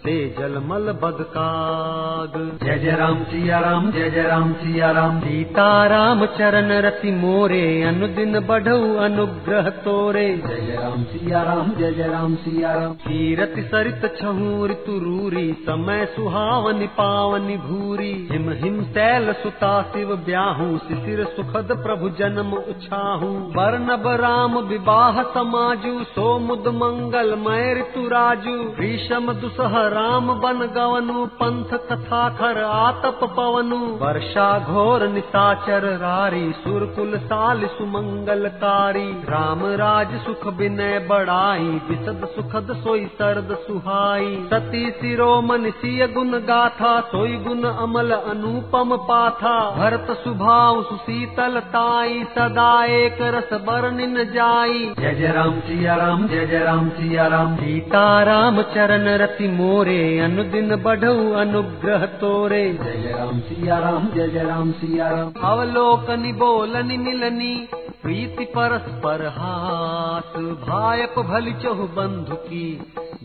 ते 0.00 0.12
जलमल 0.38 0.90
बगकाग 0.92 2.36
जय 2.62 2.78
जय 2.78 2.94
राम 2.96 3.22
सिया 3.22 3.58
राम 3.58 3.90
जय 3.92 4.10
जय 4.10 4.22
राम 4.22 4.52
सिया 4.52 4.90
राम। 4.90 5.18
सीता 5.20 5.64
राम 5.86 6.24
चरण 6.26 6.70
रति 6.82 7.10
मोरे 7.10 7.60
अनुदिन 7.82 8.38
बढ़ऊ 8.40 8.94
अनुग्रह 8.96 9.68
तोरे। 9.80 10.22
जय 10.46 10.60
जय 10.60 10.76
राम 10.76 11.02
सिया 11.04 11.42
राम 11.42 11.72
जय 11.72 11.92
जय 11.92 12.06
राम 12.06 12.34
सिया 12.34 12.72
राम। 12.74 12.94
कीरति 13.02 13.62
सरित 13.64 14.06
छहू 14.20 14.66
ऋतु 14.66 14.98
रूरी 14.98 15.52
समय 15.66 16.06
सुहावनि 16.06 16.86
पावनि 16.94 17.56
भूरी। 17.58 18.10
हिम 18.32 18.50
हिम 18.62 18.82
शैल 18.86 19.32
सुता 19.32 19.74
शिव 19.82 20.16
ब्याहू 20.26 20.78
शिशिर 20.78 21.24
सुखद 21.36 21.76
प्रभु 21.82 22.10
जन्म 22.18 22.54
उछाहू। 22.54 23.30
वर्णब 23.58 24.08
राम 24.22 24.58
विवाह 24.68 25.22
समाजू 25.36 25.94
सो 26.14 26.38
मुद 26.38 26.72
मंगल 26.78 27.36
मय 27.38 27.72
ऋतु 27.74 28.08
राजू। 28.08 28.58
भीषम 28.80 29.32
दुसह 29.42 29.88
राम 29.90 30.26
बन 30.40 30.58
गवनु 30.74 31.24
पंथ 31.38 31.72
कथा 31.86 32.22
खर 32.30 32.62
आतप 32.64 33.20
पवनु। 33.36 33.78
वर्षा 34.00 34.48
घोर 34.60 35.06
निशाचर 35.08 35.86
रारी 35.98 36.42
सुरकुल 36.58 37.16
साल 37.24 37.66
सुमंगलकारी 37.68 39.06
राम 39.28 39.64
राज 39.80 40.14
सुख 40.20 40.46
विनय 40.54 40.98
बड़ाई 41.10 41.68
विशद 41.88 42.26
सुखद 42.34 42.72
सोई 42.76 43.04
सरद 43.14 43.56
सुहाई। 43.60 44.30
सती 44.44 44.84
शिरोमन 44.90 45.70
सिय 45.76 46.06
गुण 46.08 46.38
गाथा 46.48 46.92
सोई 47.08 47.36
गुण 47.38 47.62
अमल 47.64 48.10
अनुपम 48.12 48.96
पाथा। 49.08 49.54
भरत 49.76 50.06
सुभाव 50.24 50.82
सुशीतल 50.82 51.60
ताई 51.70 52.24
सदा 52.34 52.72
एक 52.94 53.22
रस 53.34 53.52
बरनिन 53.62 54.24
जाई। 54.34 54.84
जय 54.98 55.14
जय 55.14 55.32
राम 55.32 55.58
सिया 55.60 55.94
राम 55.96 56.26
जय 56.28 56.46
जय 56.46 56.64
राम 56.64 56.88
सिया 56.90 57.26
राम। 57.26 57.56
सीता 57.56 58.04
राम 58.22 58.62
चरण 58.74 59.08
रति 59.18 59.48
मोरे 59.50 59.79
अनुदिन 60.20 60.76
बढ़ऊ 60.76 61.32
अनुग्रह 61.32 62.06
तोरे। 62.06 62.72
जय 62.72 63.02
जय 63.02 63.12
राम 63.18 63.40
सिया 63.40 63.78
राम 63.78 64.08
जय 64.14 64.28
जय 64.28 64.44
राम 64.44 64.72
सिया 64.72 65.08
राम। 65.08 65.32
अवलोकनि 65.44 66.32
बोलनि 66.32 66.96
मिलनी 66.96 67.68
प्रीति 68.02 68.44
परस्पर 68.44 69.22
हास 69.28 70.36
भायप 70.60 71.18
भलि 71.28 71.52
चहु 71.62 71.86
बंधु 71.96 72.36
की 72.42 72.66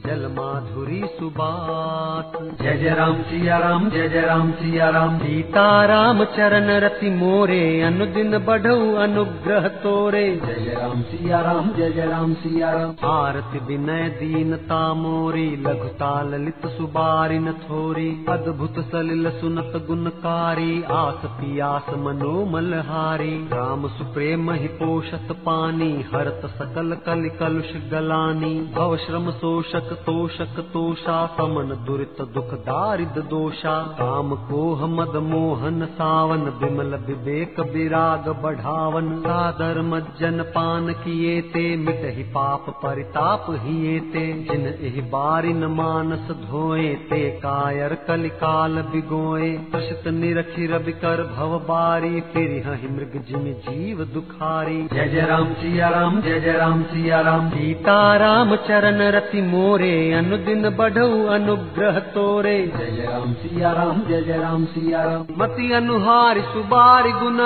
जल 0.06 0.26
माधुरी 0.32 1.02
सुबात। 1.08 2.34
जय 2.62 2.78
जय 2.78 2.90
राम 2.90 3.22
सिया 3.22 3.58
राम 3.58 3.90
जय 3.90 4.08
जय 4.10 4.22
राम 4.22 4.52
सिया 4.52 4.90
राम। 4.90 5.18
सीता 5.20 5.86
राम 5.86 6.24
चरण 6.26 6.70
रति 6.80 7.10
मोरे 7.10 7.62
अनुदिन 7.82 8.38
बढ़ऊ 8.40 8.94
अनुग्रह 8.96 9.68
तोरे। 9.84 10.24
जय 10.36 10.60
जय 10.60 10.74
राम 10.74 11.02
सिया 11.04 11.40
राम 11.42 11.70
जय 11.70 11.92
जय 11.92 12.06
राम 12.06 12.34
सिया 12.34 12.72
राम। 12.72 12.94
आरति 13.12 13.60
विनय 13.60 14.10
दीनता 14.20 14.82
मोरी 14.94 15.48
लघुता 15.58 16.12
ललित 16.24 16.68
सुबारी 16.68 17.40
न 17.40 17.54
थोरी। 17.64 18.10
अद्भुत 18.30 18.80
सलिल 18.92 19.32
सुनत 19.40 19.82
गुणकारी 19.88 20.84
आस 20.92 21.26
पियास 21.40 21.90
मनोमल 21.98 22.74
हारी। 22.88 23.34
राम 23.54 23.88
सुप्रेम 23.88 24.52
ही 24.66 24.70
पोषत 24.70 25.28
पानी, 25.32 26.06
हरत 26.14 26.42
सकल 26.46 26.98
कलि 27.06 27.30
कलुष 27.30 27.92
गलानी। 27.92 28.72
भव 28.76 28.98
श्रम 28.98 29.32
शोषक, 29.32 30.04
तोषक, 30.06 30.60
तोषा, 30.60 31.26
समन 31.26 31.86
दुरित 31.86 32.16
दुख 32.22 32.54
दारिद 32.54 33.26
दोषा। 33.30 33.82
काम 33.84 34.36
कोह 34.36 34.86
मद 34.86 35.16
मोहन 35.16 35.86
सावन 35.86 36.40
विमल 36.40 36.96
विवेक 36.96 37.60
विराग 37.60 38.30
बढ़ावन। 38.44 39.20
सादर 39.20 39.82
मज्जन 39.82 40.42
पान 40.42 40.94
किए 40.94 41.42
ते, 41.42 41.76
मिटहि 41.76 42.24
पाप 42.24 42.66
परिताप 42.70 43.46
हिए 43.50 44.00
ते। 44.00 44.34
जिन 44.34 44.62
एहि 44.62 45.02
बारी 45.02 45.54
न 45.54 45.66
मानस 45.66 46.32
धोए, 46.32 46.94
ते 46.94 47.30
कायर 47.30 47.94
कलिकाल 47.94 48.82
बिगोए। 48.82 49.52
प्रसित 49.52 50.08
निरखि 50.08 50.68
रवि 50.68 50.92
कर 50.92 51.36
भव 51.38 51.60
बारी, 51.60 52.22
फिर 52.22 52.68
हहि 52.68 52.88
मृग 52.88 53.26
जिमि 53.28 53.54
जीव 53.54 54.06
दुखारी 54.56 54.88
जय 54.94 55.08
जय 55.12 55.26
राम 55.28 55.54
सिया 55.54 55.88
राम 55.90 56.20
जय 56.22 56.40
जय 56.40 56.52
राम 56.52 56.84
सिया 56.84 57.20
राम 57.22 57.50
सीता 57.50 57.96
राम 58.18 58.56
चरण 58.68 59.02
रति 59.12 59.42
मोरे 59.42 59.96
अनुदिन 60.14 60.70
बढ़ऊ 60.78 61.26
अनुग्रह 61.28 62.00
तोरे। 62.16 62.58
जय 62.68 62.92
जय 62.92 63.06
राम 63.06 63.34
सिया 63.34 63.72
राम 63.72 64.02
जय 64.08 64.22
जय 64.22 64.38
राम 64.38 64.66
सिया 64.66 65.04
राम 65.04 65.26
मति 65.38 65.72
अनुहारि 65.74 66.42
सुबारि 66.54 67.12
गुण 67.14 67.40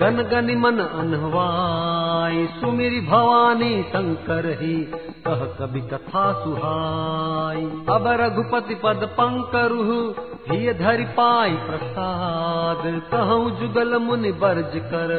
गन 0.00 0.22
गनि 0.30 0.54
मन 0.56 0.78
अनहवाई। 0.78 2.46
सुमिरि 2.60 3.00
भवानी 3.00 3.72
शंकर 3.82 4.46
ही 4.60 4.76
कह 5.26 5.44
कवि 5.58 5.80
कथा 5.90 6.24
सुहाई। 6.34 7.64
अब 7.88 8.06
रघुपति 8.20 8.74
पद 8.74 9.08
पंकरुहु 9.18 10.00
हिय 10.50 10.72
धरि 10.74 11.04
पाई 11.18 11.52
प्रसाद। 11.66 12.82
कहूँ 13.12 13.50
जुगल 13.60 13.98
मुनि 13.98 14.32
बर्ज 14.42 14.78
कर 14.84 15.12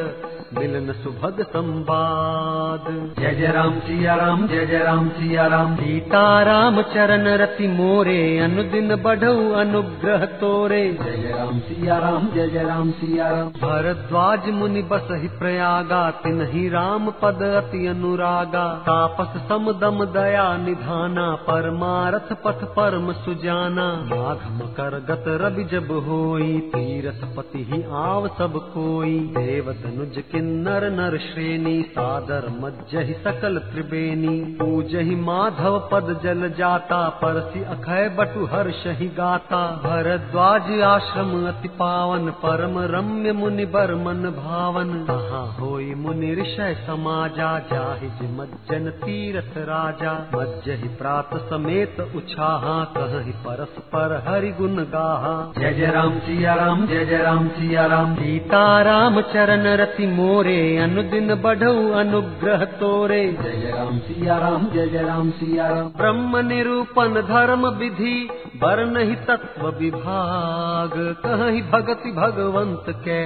मिलन 0.54 0.92
सुभग 0.92 1.40
संवाद। 1.42 2.84
जय 3.18 3.34
जय 3.34 3.46
राम 3.46 3.78
सिया 3.78 4.14
राम 4.14 4.46
जय 4.48 4.66
जय 4.66 4.78
राम 4.78 5.08
सिया 5.08 5.46
राम। 5.46 5.74
सीता 5.76 6.42
राम 6.42 6.80
चरण 6.82 7.26
रति 7.36 7.68
मोरे 7.68 8.38
अनुदिन 8.38 8.94
बढ़ऊ 8.96 9.50
अनुग्रह 9.52 10.24
तोरे। 10.40 10.82
जय 10.92 11.16
जय 11.16 11.32
राम 11.32 11.58
सिया 11.60 11.96
राम 11.98 12.28
जय 12.34 12.48
जय 12.48 12.62
राम 12.62 12.90
सिया 12.90 13.30
राम। 13.30 13.48
भरद्वाज 13.62 14.48
मुनि 14.50 14.82
बस 14.82 15.08
ही 15.12 15.28
प्रयागा 15.38 16.10
तिन्हि 16.10 16.68
राम 16.68 17.10
पद 17.22 17.42
अति 17.56 17.86
अनुरागा। 17.86 18.64
तापस 18.82 19.40
सम 19.48 19.72
दम 19.72 20.04
दया 20.12 20.46
निधाना 20.56 21.26
परमारथ 21.42 22.32
पथ 22.44 22.64
परम 22.76 23.12
सुजाना। 23.12 23.88
माघ 24.06 24.38
मकर 24.52 24.98
गत 25.10 25.24
रवि 25.42 25.64
जब 25.64 25.92
होई 26.08 26.58
तीरथ 26.74 27.26
पति 27.36 27.64
ही 27.64 27.82
आव 27.96 28.28
सब 28.28 28.58
कोई। 28.74 29.18
देव 29.36 29.72
धनुज 29.74 30.22
किन्नर 30.32 30.44
नर 30.46 31.18
श्रेणी, 31.18 31.82
सादर 31.82 32.48
मज्जहि 32.60 33.12
सकल 33.12 33.58
त्रिवेणी 33.58 34.44
पूजहि 34.44 35.14
माधव 35.14 35.88
पद 35.92 36.20
जल 36.24 36.54
जाता, 36.58 37.08
परसि 37.08 37.62
अखय 37.62 38.08
बटु 38.08 38.44
हर्षहि 38.44 39.06
गाता। 39.08 39.82
भरद्वाज 39.84 40.80
आश्रम 40.80 41.48
अति 41.48 41.68
पावन, 41.68 42.30
परम 42.30 42.78
रम्य 42.78 43.32
मुनि 43.32 43.64
बर 43.64 43.94
मन 43.94 44.22
भावन। 44.30 45.04
कहाँ 45.10 45.56
होई 45.60 45.94
मुनि 45.94 46.34
ऋषय 46.34 46.74
समाजा, 46.86 47.58
जाहि 47.58 48.08
जि 48.08 48.26
मज्जन 48.26 48.90
तीरथ 48.90 49.58
राजा। 49.58 50.12
मज्जहि 50.34 50.88
प्रात 50.88 51.30
समेत 51.34 52.12
उछाहा 52.16 52.84
कहि 52.84 53.32
परस्पर 53.32 54.24
हरि 54.28 54.50
गुण 54.50 54.76
गाहा। 54.76 55.52
जय 55.58 55.74
जय 55.74 55.86
राम 55.86 56.18
सिया 56.18 56.54
राम, 56.54 56.86
जय 56.86 57.04
जय 57.04 57.18
राम 57.18 57.48
सिया 57.48 57.86
राम। 57.86 58.14
सीता 58.14 58.82
राम 58.82 59.20
चरण 59.20 59.66
रति 59.66 60.06
मोरे 60.26 60.60
अनुदिन 60.76 61.34
बढ़ऊ 61.34 61.90
अनुग्रह 61.94 62.64
तोरे। 62.78 63.20
जय 63.42 63.70
राम 63.70 63.98
सिया 63.98 64.38
राम 64.38 64.66
जय 64.70 64.86
जय 64.86 65.02
राम 65.02 65.30
सिया 65.30 65.66
राम 65.68 65.88
ब्रह्म 65.96 66.46
निरूपण 66.46 67.20
धर्म 67.28 67.66
विधि 67.74 68.16
वर्ण 68.56 69.04
ही 69.08 69.14
तत्व 69.28 69.68
विभाग। 69.78 70.96
कहीं 71.26 71.62
भगति 71.70 72.12
भगवंत 72.12 72.84
के 73.04 73.20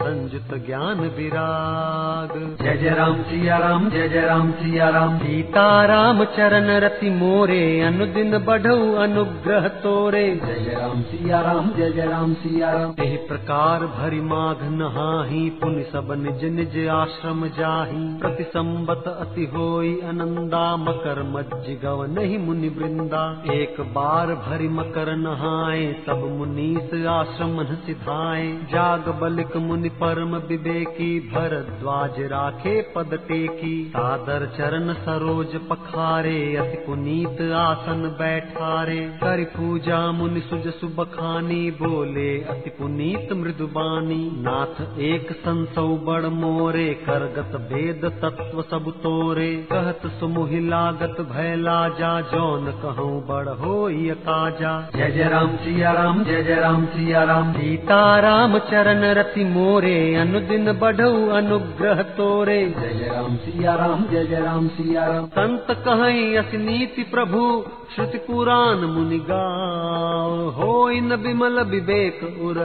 संयुत 0.00 0.52
ज्ञान 0.66 1.00
विराग। 1.16 2.30
जय 2.60 2.76
जय 2.76 2.90
राम 2.90 3.16
सिया 3.22 3.56
राम 3.58 3.88
जय 3.90 4.08
जय 4.08 4.20
राम 4.20 4.50
सिया 4.52 4.88
राम। 4.88 5.16
सीता 5.18 5.64
राम 5.86 6.22
चरण 6.36 6.70
रति 6.80 7.10
मोरे 7.10 7.58
अनुदिन 7.80 8.38
बढ़ऊ 8.38 8.94
अनुग्रह 8.96 9.66
तोरे। 9.82 10.22
जय 10.36 10.54
जय 10.60 10.74
राम 10.74 11.02
सिया 11.02 11.40
राम 11.40 11.68
जय 11.72 11.90
जय 11.90 12.06
राम 12.06 12.32
सिया 12.34 12.70
राम। 12.70 12.94
एहि 12.98 13.16
प्रकार 13.26 13.84
भरि 13.88 14.20
माघ 14.20 14.56
नहाही 14.70 15.42
पुनि 15.60 15.82
सब 15.82 16.14
निज 16.18 16.44
निज 16.54 16.78
आश्रम 16.90 17.46
जाही। 17.58 18.00
प्रति 18.18 18.44
संबत 18.46 19.04
अति 19.10 19.44
होई 19.54 19.92
अनंदा 20.04 20.64
मकर 20.76 21.22
मज्ज 21.32 21.70
गव 21.84 22.04
नहीं 22.14 22.38
मुनि 22.38 22.68
वृंदा 22.78 23.22
एक 23.54 23.80
बार 23.92 24.34
भरि 24.48 24.68
मकर 24.78 25.14
नहाए 25.18 25.84
सब 26.06 26.26
मुनीस 26.38 27.06
आश्रम 27.10 27.62
सिधाए। 27.76 28.50
जाग 28.72 29.14
बलिक 29.20 29.56
मुनि 29.60 29.88
परम 29.96 30.36
विवेकी, 30.48 31.08
भरद्वाज 31.30 32.20
राखे 32.32 32.74
पद 32.94 33.14
टेकी। 33.28 33.72
सादर 33.88 34.46
चरण 34.58 34.92
सरोज 34.94 35.56
पखारे, 35.70 36.56
अति 36.56 36.76
पुनीत 36.76 37.40
आसन 37.56 38.02
बैठारे। 38.18 38.98
कर 39.20 39.44
पूजा 39.50 40.00
मुनि 40.12 40.40
सुज 40.40 40.66
सुबखानी, 40.74 41.60
बोले 41.70 42.28
अति 42.44 42.70
पुनीत 42.70 43.32
मृदुबानी 43.32 44.20
नाथ 44.40 44.98
एक 45.00 45.32
संसौ 45.32 45.86
बड़ 46.06 46.24
मोरे, 46.34 46.88
करगत 47.06 47.56
भेद 47.70 48.04
तत्व 48.22 48.62
सब 48.62 48.90
तोरे। 49.02 49.50
कहत 49.72 50.06
सुमुहि 50.20 50.60
लागत 50.68 51.20
भय 51.30 51.54
लाजा, 51.56 52.20
जौन 52.30 52.70
कहूँ 52.82 53.26
बड़ 53.26 53.48
हो 53.48 53.78
काजा 54.20 54.70
जय 54.96 55.10
जय 55.10 55.28
राम 55.28 55.56
सिया 55.56 55.92
राम, 55.92 56.22
जय 56.24 56.42
जय 56.42 56.54
राम 56.54 56.84
सिया 56.86 57.22
राम। 57.24 57.52
सीता 57.52 58.18
राम 58.20 58.58
चरण 58.58 59.04
रति 59.14 59.44
मोरे। 59.44 59.79
अनुदिन 60.16 60.72
बढ़ऊ 60.72 61.28
अनुग्रह 61.28 62.02
तोरे। 62.02 62.74
जय 62.80 62.88
जय 62.88 63.08
राम 63.08 63.36
सिया 63.36 63.74
राम 63.74 64.04
जय 64.04 64.24
जय 64.24 64.40
राम 64.40 64.68
सिया 64.68 65.06
राम। 65.06 65.26
संत 65.26 65.66
कहें 65.70 66.38
अस 66.38 66.54
नीति 66.54 67.02
प्रभु 67.02 67.64
श्रुति 67.94 68.18
पुराण 68.18 68.76
मुनि 68.76 69.18
गाओ 69.18 70.50
हो 70.50 70.90
इन 70.90 71.14
विमल 71.14 71.60
विवेक 71.60 72.40
उर 72.42 72.56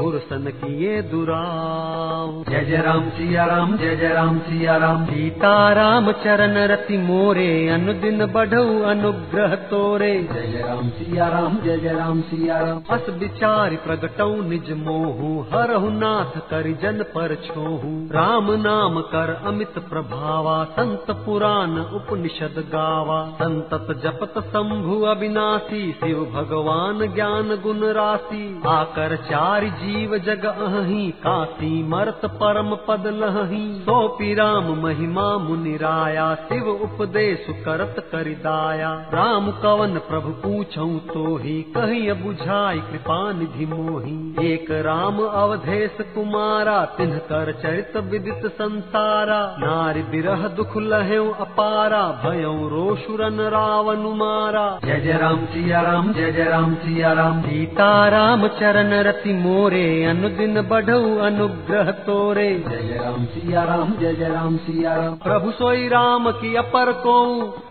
घुरसन 0.00 0.46
किए 0.54 1.00
दुराव 1.02 2.30
जय 2.48 2.64
जय 2.64 2.76
राम 2.76 3.08
सिया 3.08 3.44
राम 3.44 3.76
जय 3.76 3.94
जय 3.96 4.08
राम 4.08 4.38
सिया 4.38 4.76
राम 4.76 5.04
सीता 5.04 5.52
राम 5.72 6.10
चरण 6.12 6.56
रति 6.68 6.98
मोरे 6.98 7.46
अनुदिन 7.68 8.24
बढ़ऊ 8.26 8.80
अनुग्रह 8.82 9.54
तोरे। 9.70 10.12
जय 10.32 10.46
जय 10.46 10.62
राम 10.62 10.88
सिया 10.88 11.28
राम 11.28 11.58
जय 11.58 11.78
जय 11.78 11.92
राम 11.92 12.20
सिया 12.20 12.58
राम 12.60 12.80
अस 12.90 13.08
विचारि 13.18 13.76
प्रगटऊ 13.76 14.42
निज 14.42 14.72
मोहु 14.78 15.30
हरहु 15.52 15.90
नाथ 15.90 16.40
करि 16.50 16.72
जन 16.82 17.02
पर 17.14 17.34
छोहु। 17.44 17.92
राम 18.14 18.50
नाम 18.60 19.00
कर 19.12 19.34
अमित 19.46 19.78
प्रभावा 19.90 20.56
संत 20.72 21.10
पुराण 21.26 21.78
उपनिषद 21.94 22.62
गावा। 22.72 23.20
संतत 23.34 23.94
जपत 24.04 24.42
शंभु 24.48 25.00
अविनाशी 25.06 25.84
शिव 25.92 26.24
भगवान 26.34 27.06
ज्ञान 27.14 27.56
गुण 27.62 27.86
राशि। 27.94 28.44
आकर 28.68 29.16
चारि 29.24 29.70
जीव 29.84 30.16
जग 30.26 30.44
अहि 30.46 31.02
काशी 31.22 31.72
मरत 31.88 32.20
परम 32.34 32.74
पद 32.86 33.06
लहि 33.14 33.62
सोपी 33.82 34.32
राम 34.34 34.72
महिमा 34.82 35.26
मुनि 35.38 35.76
राया 35.76 36.26
शिव 36.42 36.68
उपदेश 36.68 37.46
करत 37.64 37.96
करिदाया 38.12 38.92
राम 39.14 39.50
कवन 39.62 39.98
प्रभु 40.08 40.30
पूछऊ 40.42 40.98
तो 41.08 41.36
ही 41.38 41.56
कही 41.74 42.12
बुझाई 42.22 42.78
कृपा 42.84 43.16
निधि 43.32 43.66
मोही। 43.66 44.16
एक 44.44 44.70
राम 44.86 45.18
अवधेश 45.22 45.96
कुमारा 46.14 46.78
तिन्ह 46.96 47.18
कर 47.28 47.52
चरित 47.62 47.96
विदित 48.04 48.46
संसारा। 48.54 49.40
नारि 49.60 50.02
बिरह 50.10 50.46
दुख 50.56 50.76
लह्यो 50.84 51.24
अपारा 51.40 52.02
भयऊ 52.24 52.68
रोशुरन 52.68 53.40
रावण 53.52 54.02
मारा 54.18 54.66
जय 54.84 55.00
जय 55.00 55.18
राम 55.18 55.44
सिया 55.46 55.80
राम 55.82 56.12
जय 56.12 56.32
जय 56.32 56.48
राम 56.50 56.74
सिया 56.76 57.12
राम। 57.12 57.40
सीता 57.42 57.90
राम 58.08 58.46
चरण 58.54 58.92
रति 59.02 59.32
मोरे। 59.34 59.73
अनुदिन 60.04 60.62
बढ़ऊ 60.62 61.18
अनुग्रह 61.18 61.90
तोरे। 61.90 62.64
जय 62.68 63.00
राम 63.04 63.24
सिया 63.24 63.64
राम 63.64 63.96
जय 63.96 64.14
जय 64.14 64.28
राम 64.28 64.56
सिया 64.56 64.96
राम 64.96 65.14
प्रभु 65.14 65.50
सोई 65.50 65.88
राम 65.88 66.30
की 66.30 66.54
अपर 66.54 66.92
को 66.92 67.16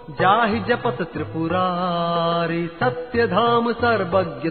जाहि 0.10 0.60
जपत 0.60 0.98
त्रिपुरारी। 1.14 2.68
सत्य 2.68 3.28
धाम 3.28 3.72
सर्वज्ञ 3.74 4.50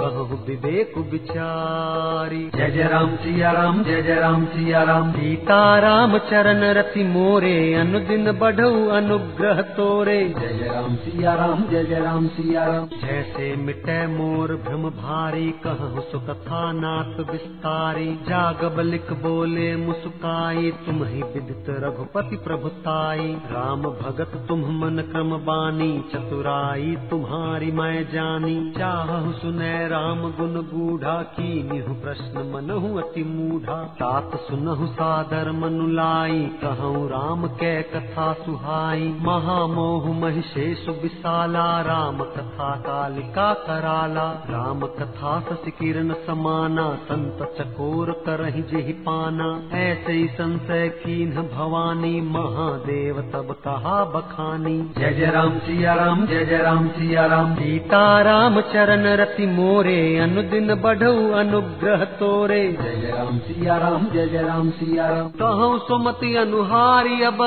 कहु 0.00 0.36
विवेक 0.46 0.92
विचारी। 1.12 2.38
जय 2.56 2.70
जय 2.70 2.82
राम 2.88 3.14
सिया 3.16 3.50
राम 3.52 3.82
जय 3.84 4.02
जय 4.02 4.14
राम 4.14 4.44
सिया 4.46 4.82
राम 4.82 5.10
सीता 5.12 5.56
राम 5.78 6.16
चरण 6.28 6.62
रति 6.78 7.04
मोरे 7.04 7.54
अनुदिन 7.74 8.30
बढ़ऊ 8.32 8.86
अनुग्रह 8.88 9.62
तोरे। 9.76 10.18
जय 10.30 10.52
जय 10.58 10.68
राम 10.68 10.94
सिया 10.96 11.34
राम 11.34 11.64
जय 11.70 11.84
जय 11.84 12.00
राम 12.00 12.28
सिया 12.28 12.66
राम 12.66 12.86
जैसे 13.00 13.48
मिटै 13.56 13.96
मोर 14.06 14.54
भ्रम 14.66 14.88
भारी 15.00 15.50
कहु 15.66 16.04
सुकथा 16.12 16.60
नाथ 16.72 17.18
विस्तारी। 17.30 18.06
जागब 18.28 18.80
लिख 18.80 19.12
बोले 19.22 19.66
मुस्काई 19.76 20.70
तुम 20.86 21.04
ही 21.04 21.22
विदित 21.34 21.72
रघुपति 21.78 22.36
प्रभुताई 22.44 23.28
राम 23.50 23.82
भगत 23.98 24.38
तुम 24.48 24.64
मन 24.78 25.04
क्रम 25.10 25.36
बानी 25.44 25.90
चतुराई 26.14 26.96
तुम्हारी 27.10 27.72
मैं 27.72 27.92
जानी। 28.14 28.56
चाहु 28.78 29.32
सुनै 29.32 29.76
राम 29.88 30.20
गुण 30.30 30.54
गूढ़ा 30.70 31.14
की 31.32 31.50
निहु 31.62 31.94
प्रश्न 31.94 32.42
मनहु 32.54 32.96
अति 32.98 33.22
मूढ़ा। 33.24 33.76
तात 33.94 34.36
सुनहु 34.40 34.86
सादर 34.86 35.50
मनु 35.52 35.86
लाई 35.86 36.40
कहूँ 36.62 37.08
राम 37.08 37.46
कै 37.56 37.70
कथा 37.94 38.32
सुहाई। 38.32 39.08
महामोह 39.20 40.10
महिषेश 40.20 40.86
विशाला 41.02 41.66
राम 41.80 42.22
कथा 42.36 42.70
कालिका 42.80 43.52
कराला। 43.66 44.26
राम 44.50 44.86
कथा 44.98 45.38
सस 45.40 45.70
किरण 45.80 46.12
समाना 46.26 46.88
संत 47.02 47.42
चकोर 47.58 48.12
करहि 48.26 48.62
जेहि 48.62 48.92
पाना। 49.02 49.48
ऐसे 49.78 50.12
ही 50.12 50.26
संशय 50.28 50.88
कीन 50.98 51.34
भवानी 51.54 52.20
महादेव 52.30 53.20
तब 53.32 53.52
कहा 53.64 54.04
बखानी। 54.04 54.78
जय 54.98 55.12
जय 55.12 55.30
राम 55.30 55.58
सिया 55.58 55.94
राम 55.94 56.26
जय 56.26 56.44
जय 56.44 56.58
राम 56.58 56.88
सिया 56.88 57.26
राम। 57.26 57.54
सीता 57.54 58.00
राम 58.22 58.60
चरण 58.60 59.06
रति 59.16 59.46
मोरे 59.48 59.77
अनुदिन 59.78 60.74
बढ़ऊ 60.74 61.30
अनुग्रह 61.32 62.04
तोरे। 62.18 62.60
जय 62.72 63.10
राम 63.10 63.38
सिया 63.38 63.76
राम 63.76 64.06
जय 64.10 64.26
जय 64.26 64.42
राम 64.42 64.70
सिया 64.70 65.06
राम 65.08 65.28
कहूँ 65.38 65.78
सुमति 65.78 66.34
अनुहारी 66.36 67.22
अब 67.22 67.42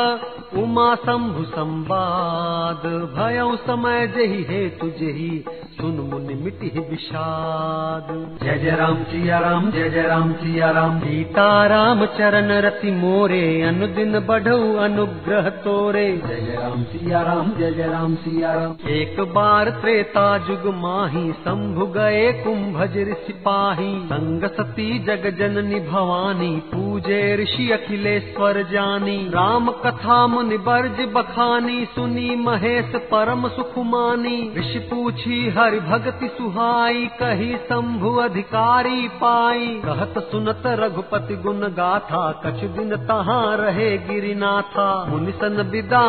उमा 0.58 0.94
शंभु 0.96 1.44
संवाद। 1.44 2.86
भयऊ 3.16 3.56
समय 3.56 4.08
जही 4.08 4.44
हे 4.44 4.68
तुझही 4.70 5.44
सुन 5.72 5.96
मुनि 6.12 6.34
मिटि 6.34 6.70
विषाद। 6.90 8.08
जय 8.44 8.58
जय 8.58 8.76
राम 8.76 9.04
सिया 9.04 9.40
राम 9.40 9.70
जय 9.72 9.90
जय 9.90 10.02
राम 10.02 10.34
सिया 10.34 10.72
राम 10.72 11.00
सीता 11.00 11.68
राम 11.68 12.06
चरण 12.18 12.52
रति 12.62 12.92
मोरे 12.92 13.62
अनुदिन 13.62 14.20
बढ़ऊ 14.20 14.76
अनुग्रह 14.78 15.50
तोरे। 15.50 16.08
जय 16.18 16.42
जय 16.42 16.56
राम 16.56 16.84
सिया 16.84 17.22
राम 17.22 17.52
जय 17.60 17.72
जय 17.72 17.88
राम 17.88 18.16
सिया 18.16 18.54
राम 18.54 18.90
एक 18.90 19.20
बार 19.34 19.70
त्रेता 19.82 20.38
जुग 20.38 20.74
माही 20.76 21.32
शंभु 21.32 21.86
गए 21.86 22.21
कुंभज 22.44 22.94
सिपाही 23.26 24.00
संग 24.06 24.44
सती 24.44 25.00
जग 25.00 25.30
जननी 25.40 25.80
भवानी 25.80 26.60
पूजे 27.02 27.36
ऋषि 27.36 27.72
अखिलेश्वर 27.72 28.58
जानी 28.64 29.16
राम 29.28 29.70
कथा 29.72 30.28
मुनि 30.28 30.58
बर्ज 30.58 31.00
बखानी 31.14 31.86
सुनी 31.86 32.36
महेश 32.36 32.92
परम 32.96 33.48
सुख 33.48 33.78
मानी। 33.78 34.54
ऋषि 34.58 34.80
पूछी 34.80 35.50
हरि 35.50 35.80
भगति 35.80 36.28
सुहाई 36.28 37.06
कही 37.20 37.56
शंभु 37.58 38.12
अधिकारी 38.16 39.08
पाई। 39.08 39.82
कहत 39.86 40.14
सुनत 40.32 40.64
रघुपति 40.66 41.36
गुण 41.36 41.60
गाथा 41.72 42.22
कछु 42.46 42.68
दिन 42.68 42.96
तहाँ 42.96 43.58
रहे 43.58 43.98
गिरिनाथा। 43.98 44.92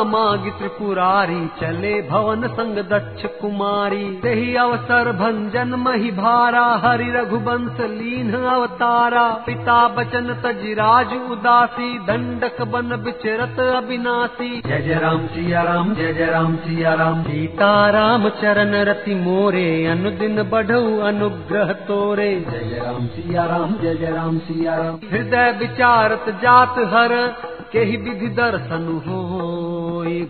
मागी 0.04 0.50
त्रिपुरारी 0.50 1.46
चले 1.60 1.94
भवन 2.02 2.46
संग 2.48 2.76
दक्ष 2.76 3.26
कुमारी। 3.40 4.04
तेहि 4.22 4.54
अवसर 4.56 5.12
भंजन 5.12 5.74
मही 5.78 6.10
भारा 6.10 6.66
हरि 6.84 7.10
रघुवंश 7.10 7.80
लीन 7.80 8.32
अवतारा। 8.32 9.28
पिता 9.46 9.88
बचन 9.88 10.32
तजिराज 10.82 11.12
उदासी 11.30 11.88
दंडक 11.98 12.56
बन 12.62 12.92
विचरत 13.02 13.58
अविनाशी। 13.60 14.48
जय 14.66 14.78
जय 14.78 14.98
राम 14.98 15.26
सिया 15.26 15.62
राम 15.62 15.94
जय 15.94 16.12
जय 16.12 16.26
राम 16.26 16.56
सिया 16.56 16.94
राम। 16.94 17.22
सीता 17.22 17.70
राम 17.90 18.28
चरण 18.40 18.74
रति 18.82 19.14
मोरे 19.14 19.68
अनुदिन 19.86 20.42
बढ़ऊ 20.50 20.98
अनुग्रह 21.00 21.72
तोरे। 21.86 22.30
जय 22.50 22.64
जय 22.64 22.80
राम 22.80 23.06
सिया 23.06 23.44
राम 23.46 23.74
जय 23.82 23.94
जय 23.94 24.10
राम 24.10 24.38
सिया 24.38 24.74
राम। 24.74 24.98
हृदय 25.12 25.50
विचारत 25.60 26.24
जात 26.42 26.78
हर 26.94 27.14
केहि 27.72 27.96
विधि 27.96 28.28
दर्शन 28.28 28.86
हो 29.06 29.20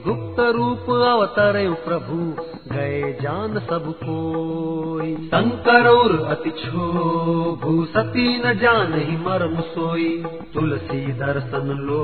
गुप्त 0.04 0.40
रूप 0.56 0.90
अवतरे 0.90 1.68
प्रभु 1.84 2.16
गए 2.72 3.12
जान 3.22 3.58
सब 3.58 3.86
कोई। 4.02 5.14
शंकर 5.26 5.86
और 5.86 6.12
अति 6.26 6.50
क्षोभु 6.50 7.84
सती 7.84 8.26
न 8.38 8.52
जान 8.54 8.92
ही 8.94 9.16
मर्म 9.16 9.56
सोई। 9.60 10.08
तुलसी 10.54 11.00
दर्शन 11.12 11.66
लो 11.80 12.02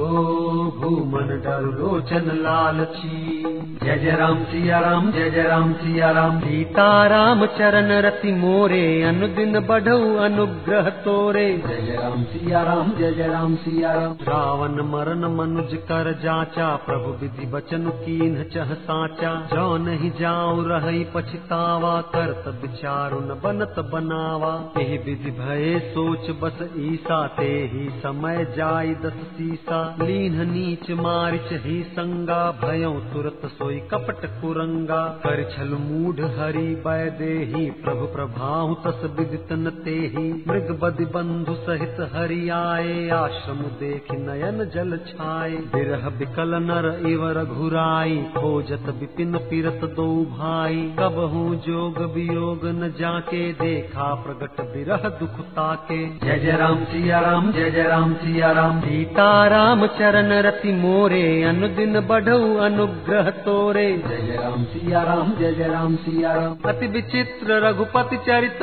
मन 1.07 1.29
डर 1.44 1.62
लोचन 1.79 2.31
लालची। 2.37 3.42
जय 3.85 3.98
जय 3.98 4.16
राम 4.16 4.42
सिया 4.44 4.79
राम 4.79 5.11
जय 5.12 5.31
जय 5.31 5.42
राम 5.42 5.72
सिया 5.72 6.11
राम 6.11 6.40
सीता 6.40 7.07
राम 7.07 7.46
चरण 7.46 7.92
रति 8.01 8.33
मोरे 8.33 9.03
अनुदिन 9.03 9.61
बढ़ऊ 9.61 10.16
अनुग्रह 10.16 10.90
तोरे। 11.05 11.48
जय 11.68 11.87
जय 11.87 11.98
राम 12.03 12.22
सिया 12.24 12.62
राम 12.62 12.92
जय 12.92 13.12
जय 13.12 13.27
राम 13.27 13.55
सिया 13.57 13.92
राम 13.92 14.16
रावण 14.29 14.83
मरण 14.88 15.28
मनुज 15.29 15.75
कर 15.75 16.12
जाचा, 16.23 16.77
प्रभु 16.77 17.11
विधि 17.12 17.47
बचन 17.47 17.88
कीन 17.88 18.43
चह 18.45 18.75
साचा। 18.75 19.35
जो 19.55 19.77
नहीं 19.77 20.11
जाऊँ 20.21 20.64
रही 20.69 21.05
पछतावा 21.14 22.01
करत 22.01 22.62
विचारु 22.62 23.21
न 23.21 23.41
बनत 23.45 23.75
बनावा। 23.79 24.53
विधि 24.77 25.31
भये 25.31 25.79
सोच 25.79 26.31
बस 26.31 26.59
ईसा, 26.77 27.27
ते 27.27 27.71
ही 27.73 27.91
समय 27.91 28.45
जाय 28.57 28.95
दस 28.95 29.12
सीसा। 29.12 29.97
लीन 30.03 30.51
नीच 30.51 30.91
मारिच 30.91 31.53
ही 31.53 31.83
संगा, 31.83 32.51
भयो 32.64 32.93
तुरत 33.12 33.41
सोई 33.45 33.79
कपट 33.79 34.27
कुरंगा। 34.41 35.05
कर 35.07 35.43
छल 35.51 35.69
मूढ़ 35.69 36.21
हरि 36.21 36.67
बै 36.87 37.11
देही 37.11 37.71
प्रभु 37.71 38.07
प्रभाहु 38.07 38.75
तस 38.75 39.11
विदित 39.19 39.53
न 39.53 39.71
तेही 39.71 40.45
मृग 40.49 40.79
बदि 40.83 41.05
बंधु 41.05 41.55
सहित 41.55 41.97
हरि 42.14 42.49
आए, 42.49 43.09
आश्रम 43.09 43.57
देख 43.57 44.05
नयन 44.12 44.64
जल 44.75 44.97
छाए 45.18 45.57
विरह 45.72 46.09
बिकल 46.09 46.54
नर 46.62 46.87
इव 47.09 47.22
रघुराई 47.38 48.16
खोजत 48.35 48.88
विपिन 48.98 49.37
पीरत 49.46 49.81
दो 49.96 50.07
भाई। 50.33 50.76
कब 50.98 51.16
हूँ 51.33 51.54
जोग 51.62 51.98
वियोग 52.14 52.66
न 52.66 52.90
जाके, 53.00 53.40
देखा 53.52 54.07
प्रगट 54.14 54.61
विरह 54.76 55.09
दुख 55.20 55.40
ताके। 55.57 55.98
जय 56.18 56.38
जय 56.38 56.57
राम 56.57 56.85
सिया 56.85 57.20
राम 57.20 57.50
जय 57.52 57.70
जय 57.70 57.83
राम 57.83 58.14
सिया 58.14 58.52
राम 58.52 58.81
सीता 58.81 59.26
राम 59.46 59.87
चरण 59.98 60.33
रति 60.42 60.72
मोरे, 60.74 61.24
अनुदिन 61.42 62.00
बढ़ऊ 62.07 62.54
अनुग्रह 62.61 63.31
तोरे। 63.42 63.90
जय 63.98 64.22
जय 64.22 64.37
राम 64.37 64.64
सिया 64.66 65.02
राम 65.02 65.35
जय 65.35 65.52
जय 65.54 65.68
राम 65.68 65.96
सिया 65.96 66.35
राम 66.35 66.57
अति 66.68 66.87
विचित्र 66.87 67.61
रघुपति 67.66 68.16
चरित, 68.28 68.62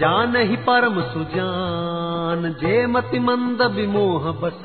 जान 0.00 0.36
ही 0.36 0.56
परम 0.66 1.00
सुजान। 1.12 2.54
जे 2.60 2.86
मति 2.88 3.18
मंद 3.20 3.62
विमोह 3.76 4.30
बस 4.42 4.62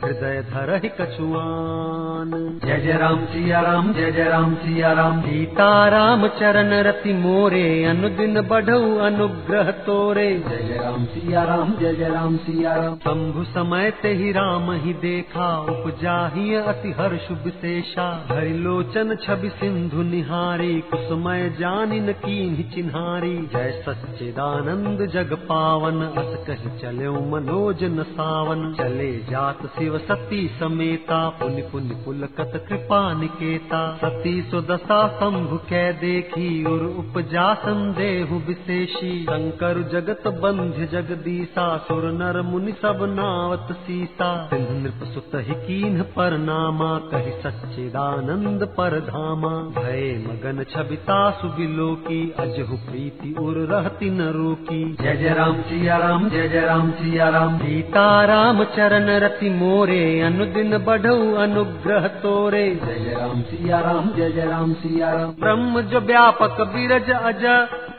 हृदय 0.00 0.40
धर 0.42 0.70
ही 0.74 0.88
कछुआन। 0.90 2.30
जय 2.64 2.78
जय 2.80 2.92
राम 2.98 3.24
सिया 3.24 3.60
राम 3.60 3.92
जय 3.94 4.10
जय 4.12 4.24
राम 4.24 4.54
सिया 4.54 4.92
राम 4.92 5.20
सीता 5.20 5.66
राम 5.88 6.26
चरण 6.38 6.72
रति 6.82 7.12
मोरे 7.14 7.62
अनुदिन 7.84 8.40
बढ़ऊ 8.48 8.96
अनुग्रह 8.98 9.70
तोरे। 9.86 10.28
जय 10.48 10.62
जय 10.68 10.78
राम 10.78 11.04
सिया 11.06 11.42
राम 11.44 11.74
जय 11.80 11.94
जय 11.94 12.08
राम 12.08 12.36
सिया 12.36 12.74
राम 12.76 12.94
शंभु 12.96 13.44
समय 13.50 13.90
ते 14.02 14.12
ही 14.12 14.32
राम 14.32 14.70
ही 14.76 14.92
देखा 15.02 15.48
उपजा 15.70 16.16
ही 16.26 16.54
अति 16.54 16.94
हर्ष 16.98 17.30
विशेषा 17.44 18.08
हरि 18.30 18.54
लोचन 18.58 19.14
छवि 19.16 19.48
सिंधु 19.50 20.02
निहारी 20.02 20.72
कुसमय 20.90 21.48
जानिन 21.60 22.12
की 22.20 22.38
चिन्हारी। 22.74 23.36
जय 23.54 23.70
सच्चिदानंद 23.86 25.06
जग 25.10 25.36
पावन 25.44 26.02
अस 26.02 26.34
कहि 26.46 26.78
चले 26.78 27.08
मनोज 27.30 27.84
न 27.90 28.02
सावन 28.10 28.72
चले 28.74 29.12
जात 29.30 29.66
शिव 29.90 29.98
सती 29.98 30.50
समेता। 30.60 31.28
पुनि 31.28 31.62
पुनि, 31.62 32.02
पुलकत 32.04 32.66
कृपा 32.68 33.20
निकेता। 33.20 33.98
सती 34.04 34.42
सुदशा 34.42 35.08
शंभु 35.08 35.56
कै 35.56 35.92
देखी। 35.92 36.64
उर 36.64 36.80
उपजा 36.80 37.54
संदेहु 37.54 38.36
विशेषी। 38.36 39.22
शंकर 39.22 39.82
जगत 39.92 40.28
बंध्य 40.28 40.86
जगदीसा 40.86 41.78
सुर 41.78 42.04
नर 42.04 42.42
मुनि 42.42 42.72
सब 42.72 42.98
नावत 43.18 43.68
सीसा। 43.72 44.50
नृप 44.52 45.08
सुत 45.14 45.30
ही 45.34 45.54
कीन्ह 45.54 46.02
पर 46.02 46.38
नामा। 46.38 46.98
कहि 46.98 47.32
सच्चिदानंद 47.42 48.64
पर 48.64 49.00
धामा। 49.00 49.82
भय 49.82 50.24
मगन 50.28 50.64
छबिता 50.64 51.30
सुबिलो 51.30 51.94
की 51.94 52.34
अजहु 52.38 52.76
प्रीति 52.76 53.34
उर 53.38 53.56
रहती 53.56 54.10
न 54.10 54.22
रोकी। 54.22 54.96
जय 55.00 55.16
जय 55.16 55.34
राम 55.34 55.62
सिया 55.62 55.96
राम, 55.96 56.30
जय 56.30 56.48
जय 56.48 56.60
राम 56.60 56.90
सिया 56.90 57.28
राम। 57.28 57.58
सीता 57.58 58.24
राम 58.24 58.64
चरण 58.64 59.06
रति 59.20 59.50
मोरे 59.50 59.79
अनुदिन 59.82 60.78
बढ़ऊ 60.78 61.34
अनुग्रह 61.34 62.06
तोरे 62.22 62.64
जय 62.76 62.98
जय 62.98 63.14
राम 63.14 63.42
सिया 63.42 63.80
राम 63.80 64.10
जय 64.16 64.30
जय 64.30 64.46
राम 64.46 64.72
सिया 64.74 65.12
राम 65.12 65.32
ब्रह्म 65.40 65.80
जो 65.82 66.00
व्यापक 66.00 66.60
बिरज 66.60 67.10
अज 67.10 67.44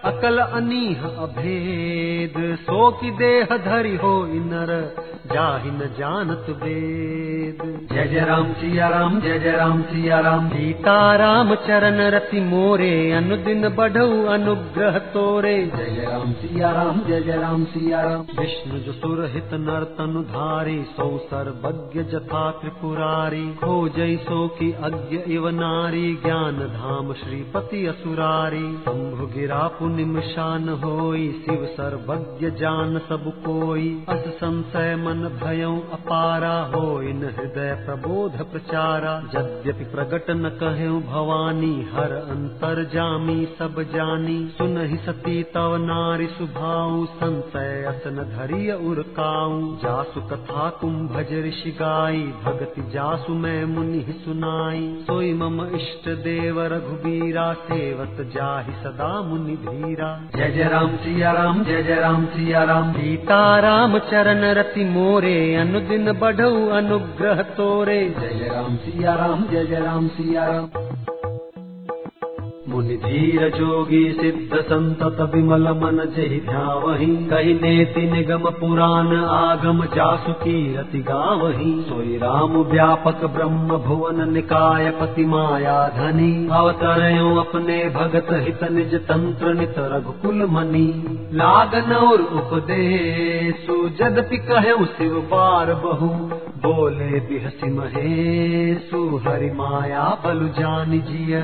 अकल 0.03 0.37
अनीह 0.39 1.01
अभेद 1.23 2.37
सो 2.59 2.89
की 2.99 3.09
देह 3.17 3.57
धरि 3.65 3.95
हो 4.03 4.13
नर 4.45 4.71
जाहि 5.31 5.71
न 5.71 5.87
जानत 5.97 6.45
वेद 6.61 7.59
जय 7.91 8.07
जय 8.07 8.23
राम 8.25 8.51
सिया 8.53 8.87
राम 8.89 9.19
जय 9.21 9.37
जय 9.39 9.51
राम 9.51 9.81
सिया 9.81 10.19
राम 10.19 10.47
सीता 10.49 10.95
राम 11.15 11.53
चरण 11.67 11.99
रति 12.15 12.39
मोरे 12.45 12.89
अनुदिन 13.11 13.69
बढ़ऊ 13.75 14.25
अनुग्रह 14.33 14.97
तोरे 15.13 15.53
जय 15.67 15.91
जय 15.91 16.05
राम 16.05 16.33
सिया 16.41 16.71
राम 16.71 17.03
जय 17.07 17.21
जय 17.21 17.37
राम 17.41 17.63
सिया 17.73 18.01
राम 18.01 18.25
विष्णु 18.39 18.79
जो 18.79 18.93
सुर 18.93 19.23
हित 19.35 19.53
नर 19.67 19.83
तनु 19.99 20.23
धारी 20.33 20.77
सौ 20.97 21.07
सर्वज्ञ 21.27 22.03
जथा 22.13 22.43
त्रिपुरारी 22.61 23.45
खो 23.61 23.77
जैसो 23.99 24.47
की 24.57 24.71
अज्ञ 24.89 25.21
इव 25.35 25.47
नारी 25.59 26.13
ज्ञान 26.25 26.59
धाम 26.73 27.13
श्रीपति 27.23 27.85
असुरारी 27.87 28.65
शंभु 28.81 29.31
गिरा 29.37 29.63
पुनिम 29.73 29.90
शान 29.91 30.69
होई, 30.69 31.43
शिव 31.45 31.65
सर्वज्ञ 31.65 32.51
जान 32.51 32.99
सब 32.99 33.33
कोई। 33.45 34.05
अस 34.09 34.19
संशय 34.19 34.95
मन 34.95 35.39
भयं 35.43 35.81
अपारा 35.91 36.71
होई, 36.75 37.13
न 37.13 37.23
हृदय 37.23 37.83
प्रबोध 37.85 38.51
प्रचारा। 38.51 39.23
यद्यपि 39.35 39.85
प्रगट 39.85 40.25
न 40.29 40.49
कहूँ 40.49 41.03
भवानी, 41.03 41.89
हर 41.93 42.11
अंतर 42.11 42.83
जामी, 42.93 43.45
सब 43.59 43.81
जानी। 43.81 44.49
सुनहि 44.57 44.97
सती 44.97 45.43
तव 45.43 45.75
नारी 45.75 46.27
सुभाऊ, 46.27 47.05
संशय 47.05 47.83
असन 47.83 48.15
धरिय 48.15 48.73
उरकाऊ 48.73 49.75
जासु 49.75 50.21
कथा 50.21 50.69
कुंभज 50.69 51.45
ऋषि 51.47 51.71
गाई, 51.71 52.33
भगति 52.45 52.81
जासु 52.81 53.33
मैं 53.33 53.65
मुनि 53.65 54.05
सुनाई। 54.25 55.03
सोई 55.07 55.33
मम 55.33 55.75
इष्ट 55.75 56.09
देव 56.09 56.61
रघुबीरा, 56.61 57.53
सेवत 57.53 58.31
जाहि 58.35 58.83
सदा 58.83 59.21
मुनि 59.21 59.51
धीरा 59.81 60.09
जय 60.35 60.51
जय 60.51 60.63
राम 60.69 60.95
सिया 60.97 61.31
राम 61.31 61.63
जय 61.63 61.81
जय 61.83 61.95
राम 61.95 62.25
सिया 62.25 62.63
राम 62.63 62.91
सीता 62.93 63.39
राम 63.59 63.97
चरण 64.11 64.43
रति 64.53 64.83
मोरे 64.85 65.37
अनुदिन 65.55 66.11
बढ़ऊ 66.19 66.67
अनुग्रह 66.79 67.41
तोरे। 67.57 67.99
जय 68.19 68.37
जय 68.39 68.49
राम 68.49 68.75
सिया 68.77 69.15
राम 69.15 69.43
जय 69.51 69.65
जय 69.65 69.79
राम 69.79 70.07
सिया 70.07 70.45
राम 70.45 70.69
मुनि 72.71 72.95
धीर 73.03 73.47
जोगी 73.51 74.01
सिद्ध 74.13 74.59
संतत 74.63 75.17
विमल 75.31 75.67
मन 75.77 75.97
जहि 76.15 76.39
ध्यावही 76.41 77.07
कही 77.29 77.53
नेति 77.55 78.01
निगम 78.11 78.49
पुराण 78.59 79.09
आगम 79.31 79.83
जासु 79.95 80.33
कीरति 80.43 80.99
गावही 81.07 81.71
सोई 81.89 82.17
राम 82.17 82.57
व्यापक 82.71 83.25
ब्रह्म 83.33 83.77
भुवन 83.87 84.29
निकाय 84.33 84.89
पति 84.99 85.25
माया 85.25 85.75
धनी 85.97 86.31
अवतरयो 86.59 87.35
अपने 87.39 87.79
भगत 87.95 88.31
हित 88.45 88.63
निज 88.71 88.95
तंत्र 89.07 89.53
नित 89.53 89.79
रघुकुल 89.93 90.45
मनी 90.51 90.87
लागन 91.35 91.93
और 91.97 92.21
उपदेशु 92.39 93.77
जदपि 93.99 94.37
कहु 94.47 94.85
शिव 94.93 95.19
बार 95.31 95.73
बहु 95.83 96.09
बोले 96.61 97.19
बिहसी 97.19 97.69
महेशु, 97.69 99.21
हरि 99.27 99.49
माया 99.51 100.03
बलु 100.25 100.47
जान 100.47 100.91
जिय। 100.91 101.35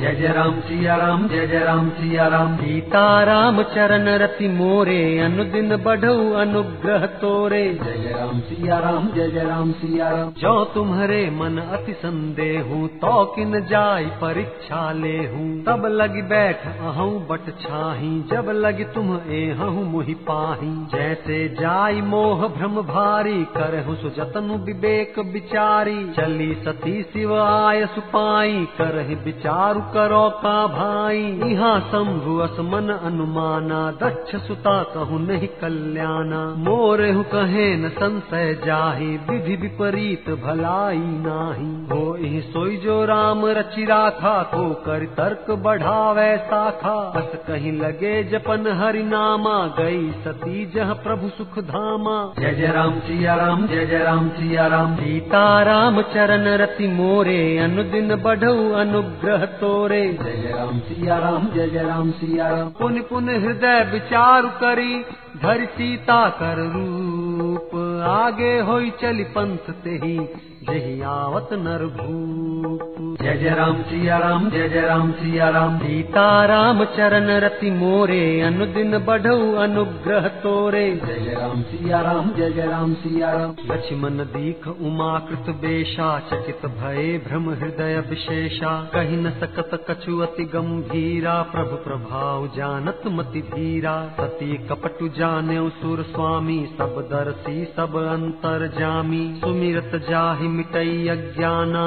जय 0.00 0.14
जय 0.14 0.28
राम 0.28 0.60
सिया 0.60 0.96
राम, 0.96 1.28
जय 1.28 1.46
जय 1.46 1.58
राम 1.58 1.88
सिया 1.88 2.26
राम। 2.28 2.56
सीता 2.56 3.24
राम 3.24 3.62
चरण 3.62 4.08
रति 4.08 4.48
मोरे, 4.48 5.18
अनुदिन 5.18 5.76
बढ़ऊ 5.76 6.32
अनुग्रह 6.32 7.06
तोरे। 7.06 7.62
जय 7.74 7.98
जय 8.02 8.14
राम 8.18 8.40
सिया 8.40 8.78
राम, 8.78 9.06
जय 9.08 9.30
जय 9.30 9.44
राम 9.44 9.72
सिया 9.72 10.08
राम। 10.10 10.30
जो 10.30 10.64
तुम्हारे 10.64 11.30
मन 11.30 11.58
अति 11.58 11.92
संदेहू 11.92 12.86
तो 12.86 13.24
किन 13.24 13.60
जाय 13.60 14.04
परीक्षा 14.04 14.92
ले 14.92 15.16
हूँ 15.18 15.64
तब 15.64 15.86
लगी 15.86 16.22
बैठ 16.22 16.66
अहू 16.66 17.08
बट 17.30 17.50
छाही, 17.60 18.12
जब 18.32 18.50
लगी 18.50 18.84
तुम 18.84 19.14
एहू 19.30 19.84
मुहि 19.84 20.14
पाही। 20.14 20.74
जैसे 20.96 21.48
जाय 21.60 22.00
मोह 22.00 22.46
भ्रम 22.48 22.82
भारी, 22.82 23.42
करहु 23.56 23.94
सुजतनु 23.94 24.62
विवेक 24.64 25.18
विचारी 25.28 25.96
चली 26.12 26.52
सती 26.64 27.02
शिव 27.02 27.34
आय 27.36 27.84
सुपाई 27.86 28.64
करहि 28.78 29.14
विचारु 29.14 29.80
करो 29.94 30.28
का 30.42 30.56
भाई। 30.66 31.22
यहाँ 31.44 31.78
शंभु 31.92 32.36
असमन 32.38 32.88
अनुमाना 32.92 33.80
दक्ष 34.02 34.36
सुता 34.46 34.82
कहु 34.94 35.18
नहीं 35.18 35.48
कल्याणा। 35.60 36.42
मोरे 36.60 37.10
हु 37.12 37.22
कहे 37.32 37.66
न 37.76 37.88
संशय 37.94 38.54
जाहि 38.66 39.10
विधि 39.30 39.56
विपरीत 39.56 40.30
भलाई 40.44 40.98
नाही। 40.98 41.72
हो 41.86 42.02
सोई 42.44 42.76
जो 42.76 43.04
राम 43.04 43.44
रचि 43.46 43.84
राखा 43.84 44.42
को 44.54 44.68
कर 44.84 45.04
तर्क 45.16 45.50
बढ़ावे 45.62 46.36
शाखा 46.36 46.94
बस 47.16 47.38
कहीं 47.46 47.72
लगे 47.72 48.12
जपन 48.24 48.66
हरि 48.80 49.02
नामा 49.02 49.56
गई 49.78 50.10
सती 50.24 50.64
जह 50.66 50.92
प्रभु 51.02 51.28
सुख 51.28 51.58
धामा। 51.64 52.16
जय 52.38 52.54
जय 52.54 52.72
राम 52.72 52.98
सिया 53.00 53.34
राम 53.34 53.66
जय 53.66 53.86
जय 53.86 53.98
राम 53.98 54.28
सिया 54.28 54.53
राम 54.54 54.94
सीता 54.96 55.62
राम 55.62 56.00
चरण 56.02 56.46
रति 56.56 56.86
मोरे 56.88 57.58
अनुदिन 57.58 58.14
बढ़ऊ 58.16 58.70
अनुग्रह 58.72 59.44
तोरे। 59.60 60.00
जय 60.12 60.52
राम 60.56 60.78
सिया 60.78 61.18
राम 61.18 61.48
जय 61.54 61.68
जय 61.68 61.82
राम 61.82 62.10
सिया 62.10 62.48
राम 62.48 62.68
पुन 62.70 63.00
पुन 63.00 63.28
हृदय 63.28 63.90
विचार 63.92 64.46
करी 64.46 65.02
धर 65.42 65.64
सीता 65.64 66.28
कर 66.28 66.58
रूप। 66.74 67.70
आगे 68.08 68.58
होई 68.60 68.90
चली 68.90 69.24
पंथ 69.24 69.70
ते 69.84 69.90
ही 69.90 70.18
जही 70.64 71.00
आवत 71.02 71.48
नर 71.52 71.82
भूप 71.96 72.92
जय 73.22 73.36
जय 73.36 73.50
राम 73.50 73.76
सिया 73.82 74.18
राम 74.18 74.48
जय 74.50 74.68
जय 74.68 74.80
राम 74.80 75.10
सिया 75.12 75.48
राम 75.48 75.78
सीता 75.78 76.24
राम 76.44 76.84
चरण 76.94 77.28
रति 77.40 77.70
मोरे 77.70 78.40
अनुदिन 78.40 78.98
बढ़ऊ 78.98 79.52
अनुग्रह 79.54 80.28
तोरे। 80.42 80.84
जय 80.96 81.20
जय 81.20 81.34
राम 81.34 81.62
सिया 81.62 82.00
राम 82.00 82.30
जय 82.30 82.50
जय 82.50 82.66
राम 82.66 82.94
सिया 82.94 83.32
राम 83.32 83.54
लक्ष्मण 83.70 84.24
दीख 84.34 84.68
उमाकृत 84.68 85.54
बेशा 85.56 86.08
चकित 86.30 86.66
भये 86.72 87.18
भ्रम 87.18 87.50
हृदय 87.50 88.02
विशेषा। 88.10 88.72
कही 88.94 89.16
न 89.16 89.30
सकत 89.40 89.86
कछु 89.90 90.18
अति 90.18 90.44
गंभीरा 90.54 91.36
प्रभु 91.52 91.76
प्रभाव 91.84 92.46
जानत 92.56 93.02
मति 93.10 93.42
धीरा। 93.52 93.96
सती 94.20 94.56
कपटु 94.66 95.08
जाने 95.18 95.60
सुर 95.76 96.02
स्वामी 96.10 96.58
सब 96.78 97.00
दर्शी 97.12 97.64
सब 97.76 97.96
अंतर 98.04 98.66
जामी। 98.78 99.24
सुमिरत 99.40 100.00
जाहि 100.10 100.52
मिटई 100.54 101.06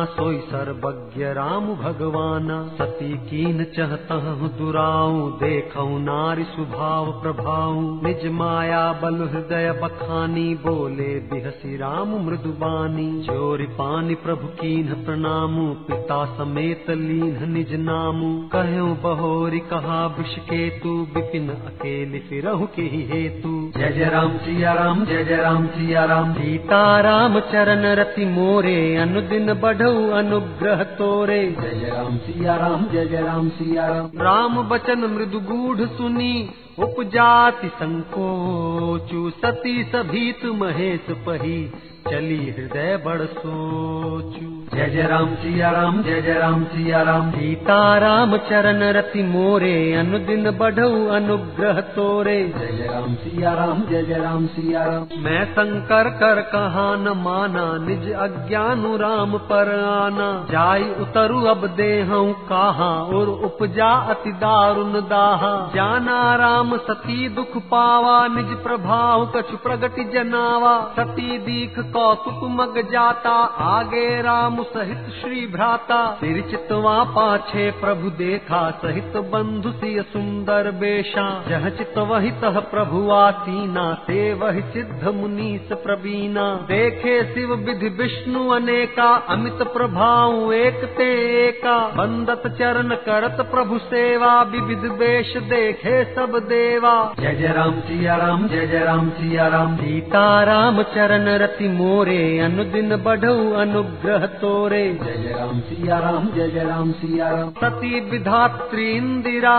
सोई 0.07 0.37
सर्वज्ञ 0.37 1.25
राम 1.33 1.67
भगवाना। 1.75 2.57
सती 2.77 3.11
कीन 3.17 3.63
चहतहु 3.63 4.47
दुराऊ, 4.47 5.29
देखऊ 5.31 5.97
नारी 5.99 6.43
स्वभाव 6.43 7.11
प्रभाऊ। 7.21 7.81
निज 8.03 8.25
माया 8.31 8.81
बल 8.93 9.15
हृदय 9.33 9.71
बखानी, 9.83 10.47
बोले 10.55 11.09
बिहसी 11.31 11.77
राम 11.77 12.15
मृदुबानी 12.25 13.07
जोरि 13.21 13.65
पानी 13.65 14.15
प्रभु 14.15 14.47
कीन 14.47 14.93
प्रणामु, 15.05 15.67
पिता 15.87 16.19
समेत 16.37 16.89
लीन 16.89 17.51
निज 17.51 17.73
नामु। 17.79 18.31
कहूँ 18.47 18.89
बहोरी 19.01 19.59
कहा 19.59 20.05
विष 20.19 20.35
केतु 20.39 20.95
विपिन 21.15 21.49
अकेले 21.49 22.19
फिरहु 22.19 22.65
के 22.75 22.81
ही 22.81 23.03
हेतु। 23.03 23.55
जय 23.77 23.89
जय 23.89 24.09
राम 24.09 24.37
सिया 24.37 24.73
राम, 24.73 25.05
जय 25.05 25.23
जय 25.23 25.35
राम 25.35 25.67
सिया 25.67 26.05
राम। 26.05 26.33
सीता 26.33 26.99
राम 27.01 27.39
चरण 27.39 27.83
रति 27.95 28.25
मोरे 28.25 28.56
अनुदिन 28.97 29.53
बढ़ऊ 29.53 30.09
अनुग्रह 30.09 30.83
तोरे। 30.83 31.55
जय 31.61 31.79
जय 31.79 31.89
राम 31.89 32.17
सिया 32.17 32.55
राम 32.55 32.87
जय 32.87 33.05
जय 33.05 33.21
राम 33.21 33.49
सिया 33.49 33.87
राम। 33.87 34.05
राम 34.15 34.69
बचन 34.69 34.99
मृदु 34.99 35.39
गूढ़ 35.39 35.81
सुनी। 35.81 36.49
उपजाति 36.77 37.67
संकोचु 37.75 39.29
सती 39.37 39.83
सभीत 39.83 40.45
महेश 40.55 41.05
पही 41.25 41.59
चली 42.07 42.37
हृदय 42.49 42.95
बड़ 43.05 43.21
सोचू। 43.21 44.45
जय 44.75 44.89
जय 44.89 45.01
राम 45.01 45.33
सिया 45.35 45.69
राम 45.71 46.01
जय 46.03 46.21
जय 46.21 46.33
राम 46.33 46.63
सिया 46.63 47.01
राम। 47.01 47.31
सीता 47.31 47.77
राम 47.97 48.35
चरण 48.47 48.83
रति 48.91 49.23
मोरे 49.23 49.93
अनुदिन 49.93 50.49
बढ़ऊ 50.51 51.07
अनुग्रह 51.07 51.79
तोरे। 51.95 52.35
जय 52.49 52.71
जय 52.77 52.87
राम 52.87 53.15
सिया 53.15 53.53
राम 53.53 53.81
जय 53.81 54.03
जय 54.03 54.19
राम 54.19 54.45
सिया 54.47 54.83
राम। 54.85 55.07
मैं 55.19 55.43
शंकर 55.45 56.09
कर 56.19 56.41
कहा 56.51 56.85
न 56.95 57.17
माना 57.17 57.65
निज 57.87 58.11
अज्ञानु 58.17 58.95
राम 58.97 59.37
पर 59.49 59.73
आना। 59.81 60.29
जाई 60.51 60.83
उतरु 61.01 61.41
अब 61.45 61.67
देहऊ 61.77 62.31
कहा 62.49 62.91
और 63.17 63.29
उपजा 63.45 63.91
अति 64.11 64.31
दारुण 64.37 64.99
दाहा। 65.09 65.53
जाना 65.75 66.35
राम 66.35 66.66
सती 66.75 67.29
दुख 67.29 67.57
पावा, 67.57 68.27
निज 68.27 68.63
प्रभाव 68.63 69.25
कछु 69.35 69.57
प्रगति 69.57 70.03
जनावा। 70.03 70.93
सती 70.99 71.37
दीख 71.37 71.79
कौतुक 71.79 72.39
मग 72.43 72.91
जाता, 72.91 73.31
आगे 73.45 74.21
राम 74.21 74.63
सहित 74.63 74.97
श्री 75.21 75.47
भ्राता। 75.47 76.13
सिर 76.13 76.41
चितवा 76.41 77.03
पाछे 77.03 77.71
प्रभु 77.71 78.09
देखा, 78.09 78.71
सहित 78.71 79.17
बंधु 79.17 79.71
सिय 79.71 80.01
सुंदर 80.01 80.71
बेशा। 80.71 81.43
जह 81.49 81.69
चित 81.69 81.97
वही 81.97 82.31
तह 82.31 82.59
प्रभु 82.59 83.11
आसीना, 83.11 83.93
ते 83.93 84.33
वही 84.33 84.61
सिद्ध 84.61 85.07
मुनीस 85.07 85.69
प्रवीणा। 85.71 86.53
देखे 86.55 87.33
शिव 87.33 87.53
विधि 87.53 87.89
विष्णु 87.89 88.49
अनेका, 88.49 89.15
अमित 89.15 89.61
प्रभाव 89.61 90.53
एक 90.53 90.85
ते 90.97 91.09
एका। 91.47 91.87
बंदत 91.87 92.47
चरण 92.59 92.89
करत 92.89 93.37
प्रभु 93.51 93.77
सेवा, 93.77 94.41
विविध 94.41 94.85
वेश 94.85 95.37
देखे 95.37 96.15
सब 96.15 96.47
देवा। 96.57 96.93
जय 97.19 97.33
जय 97.35 97.47
राम 97.47 97.79
सिया 97.79 98.15
राम 98.15 98.47
जय 98.47 98.67
जय 98.67 98.79
राम 98.79 99.09
सिया 99.09 99.47
राम। 99.47 99.75
सीता 99.75 100.25
राम 100.43 100.81
चरण 100.95 101.27
रति 101.37 101.67
मोरे 101.67 102.39
अनुदिन 102.39 102.95
बढ़ऊ 102.95 103.51
अनुग्रह 103.55 104.25
तोरे। 104.41 104.83
जय 105.03 105.17
जय 105.17 105.35
राम 105.39 105.59
सिया 105.59 105.99
राम 105.99 106.27
जय 106.35 106.47
जय 106.47 106.63
राम 106.63 106.91
सिया 106.91 107.29
राम। 107.29 107.49
सती 107.57 107.99
विधात्री 108.09 108.89
इंदिरा 108.91 109.57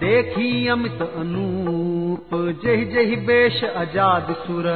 देखी 0.00 0.66
अमित 0.68 1.02
अनूप 2.16 2.60
जहि 2.64 2.84
जहि 2.84 3.16
बेश 3.16 3.62
अजाद 3.64 4.34
सुर 4.38 4.66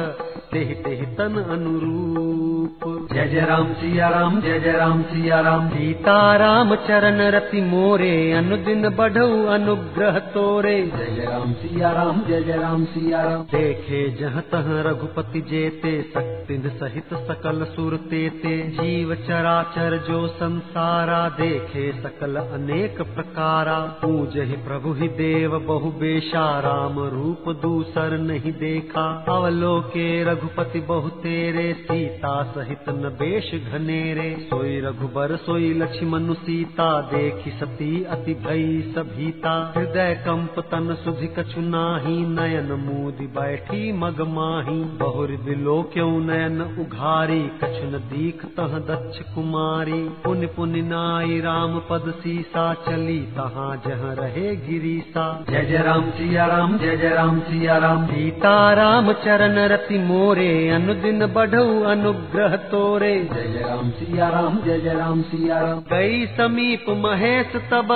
तेहि 0.51 0.73
तेहि 0.75 1.05
तन 1.15 1.35
अनुरूप। 1.49 2.79
जय 3.13 3.27
जय 3.27 3.41
राम 3.41 3.73
सिया 3.73 4.09
राम 4.09 4.41
जय 4.41 4.59
जय 4.59 4.71
राम 4.71 5.01
सिया 5.01 5.39
राम 5.41 5.69
सीता 5.69 6.35
राम 6.35 6.75
चरण 6.75 7.21
रति 7.31 7.61
मोरे 7.61 8.31
अनुदिन 8.31 8.89
बढ़ऊ 8.89 9.45
अनुग्रह 9.45 10.19
तोरे। 10.19 10.75
जय 10.97 11.15
जय 11.15 11.25
राम 11.25 11.53
सिया 11.53 11.91
राम 11.91 12.21
जय 12.27 12.41
जय 12.41 12.57
राम 12.57 12.85
सिया 12.85 13.21
राम 13.21 13.43
देखे 13.43 14.09
जह 14.11 14.39
तह 14.51 14.69
रघुपति 14.89 15.41
जेते 15.41 16.01
शक्ति 16.01 16.57
सहित 16.75 17.13
सकल 17.27 17.63
सुर 17.65 17.95
तेते। 17.95 18.57
जीव 18.71 19.15
चराचर 19.15 19.97
जो 20.09 20.27
संसारा 20.27 21.29
देखे 21.29 21.91
सकल 22.01 22.35
अनेक 22.35 23.01
प्रकारा। 23.01 23.79
पूजहि 24.01 24.55
प्रभु 24.67 24.93
ही 24.93 25.07
देव 25.07 25.59
बहु 25.59 25.91
बेशा 25.91 26.45
राम 26.59 26.99
रूप 26.99 27.30
दूसर 27.61 28.17
नहीं 28.17 28.51
देखा। 28.51 29.05
अवलोके 29.29 30.23
रघुपति 30.23 30.79
बहु 30.79 31.09
तेरे 31.09 31.73
सीता 31.73 32.43
सहित 32.43 32.89
न 32.89 33.09
बेश 33.19 33.51
घनेरे। 33.73 34.29
सोई 34.39 34.79
रघुबर, 34.79 35.35
सोई 35.35 35.73
लक्ष्मण 35.73 36.33
सीता, 36.33 36.89
देखी 37.01 37.51
सती 37.51 38.03
अति 38.03 38.33
भई 38.33 38.93
सभीता 38.95 39.73
हृदय 39.77 40.13
कंप 40.25 40.59
तन 40.59 40.95
सुधि 41.03 41.27
कछु 41.27 41.61
नयन 41.61 42.71
मूदि 42.71 43.27
बैठी 43.27 43.91
मग 43.91 44.21
माही। 44.21 44.79
बहुर 44.97 45.27
बिलो 45.27 45.81
क्यों 45.93 46.19
नयन 46.19 46.61
उघारी, 46.61 47.41
कछु 47.63 47.87
न 47.87 47.99
दीख 48.11 48.45
तह 48.45 48.77
दक्ष 48.89 49.19
कुमारी। 49.35 50.01
पुन 50.23 50.45
पुन 50.47 50.71
नाई 50.85 51.39
राम 51.39 51.79
पद 51.79 52.13
सीसा 52.19 52.73
चली, 52.73 53.19
तहाँ 53.19 53.75
जह 53.87 54.01
रहे 54.21 54.55
गिरीसा। 54.55 55.45
जय 55.49 55.65
जय 55.65 55.77
राम, 55.77 56.09
सिया 56.11 56.45
राम, 56.45 56.77
जय 56.77 56.97
जय 56.97 57.09
राम 57.11 57.39
सिया 57.39 57.77
राम 57.77 58.05
सीता 58.07 58.53
राम 58.73 59.11
चरण 59.13 59.57
रति 59.67 59.97
मोरे 59.99 60.51
अनुदिन 60.69 61.25
बढ़ऊ 61.27 61.81
अनुग्रह 61.85 62.55
तोरे। 62.71 63.13
जय 63.33 63.61
राम 63.61 63.89
सिया 63.91 64.29
राम 64.29 64.61
जय 64.61 64.79
जय 64.79 64.93
राम 64.93 65.21
सिया 65.21 65.59
राम 65.59 65.79
गई 65.91 66.25
समीप 66.37 66.85
महेश 66.97 67.55
तब 67.71 67.91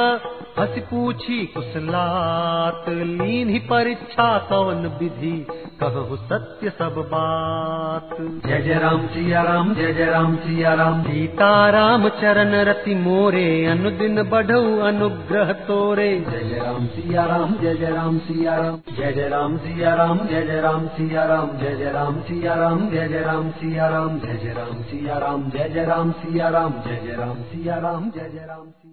हस 0.59 0.75
पूछी 0.89 1.45
कुशलात 1.53 2.85
लीन 2.89 3.49
ही 3.49 3.59
परीक्षा 3.69 4.27
कवन 4.49 4.85
विधि 4.99 5.31
कहु 5.81 6.15
सत्य 6.17 6.69
सब 6.69 6.99
बात 7.11 8.13
जय 8.45 8.61
जय 8.61 8.77
राम 8.79 9.05
सिया 9.07 9.41
राम 9.41 9.73
जय 9.75 9.91
जय 9.93 10.05
राम 10.05 10.35
सिया 10.35 10.73
राम 10.73 11.01
सीता 11.03 11.49
राम 11.69 12.07
चरण 12.21 12.55
रति 12.69 12.95
मोरे 12.95 13.43
अनुदिन 13.65 14.23
बढ़ऊ 14.29 14.79
अनुग्रह 14.87 15.51
तोरे 15.67 16.09
जय 16.21 16.43
जय 16.43 16.59
राम 16.59 16.87
सिया 16.95 17.25
राम 17.25 17.53
जय 17.61 17.75
जय 17.75 17.91
राम 17.91 18.17
सिया 18.19 18.55
राम 18.55 18.79
जय 18.97 19.11
जय 19.11 19.29
राम 19.29 19.57
सिया 19.57 19.95
राम 19.95 20.25
जय 20.27 20.45
जय 20.45 20.61
राम 20.61 20.87
सिया 20.95 21.25
राम 21.25 21.57
जय 21.59 21.75
जय 21.75 21.91
राम 21.91 22.21
सिया 22.21 22.55
राम 22.55 22.89
जय 22.89 23.07
जय 23.07 23.21
राम 23.21 23.51
सिया 23.51 23.87
राम 23.89 24.19
जय 24.19 24.37
जय 24.37 24.53
राम 24.53 24.81
सिया 24.83 25.19
राम 25.19 25.49
जय 25.51 25.69
जय 25.69 25.85
राम 25.85 26.11
सिया 26.23 26.49
राम 26.49 26.81
जय 26.87 26.99
जय 27.05 27.15
राम 27.15 27.43
सिया 27.43 27.77
राम 27.79 28.11
जय 28.11 28.29
जय 28.33 28.45
राम 28.47 28.84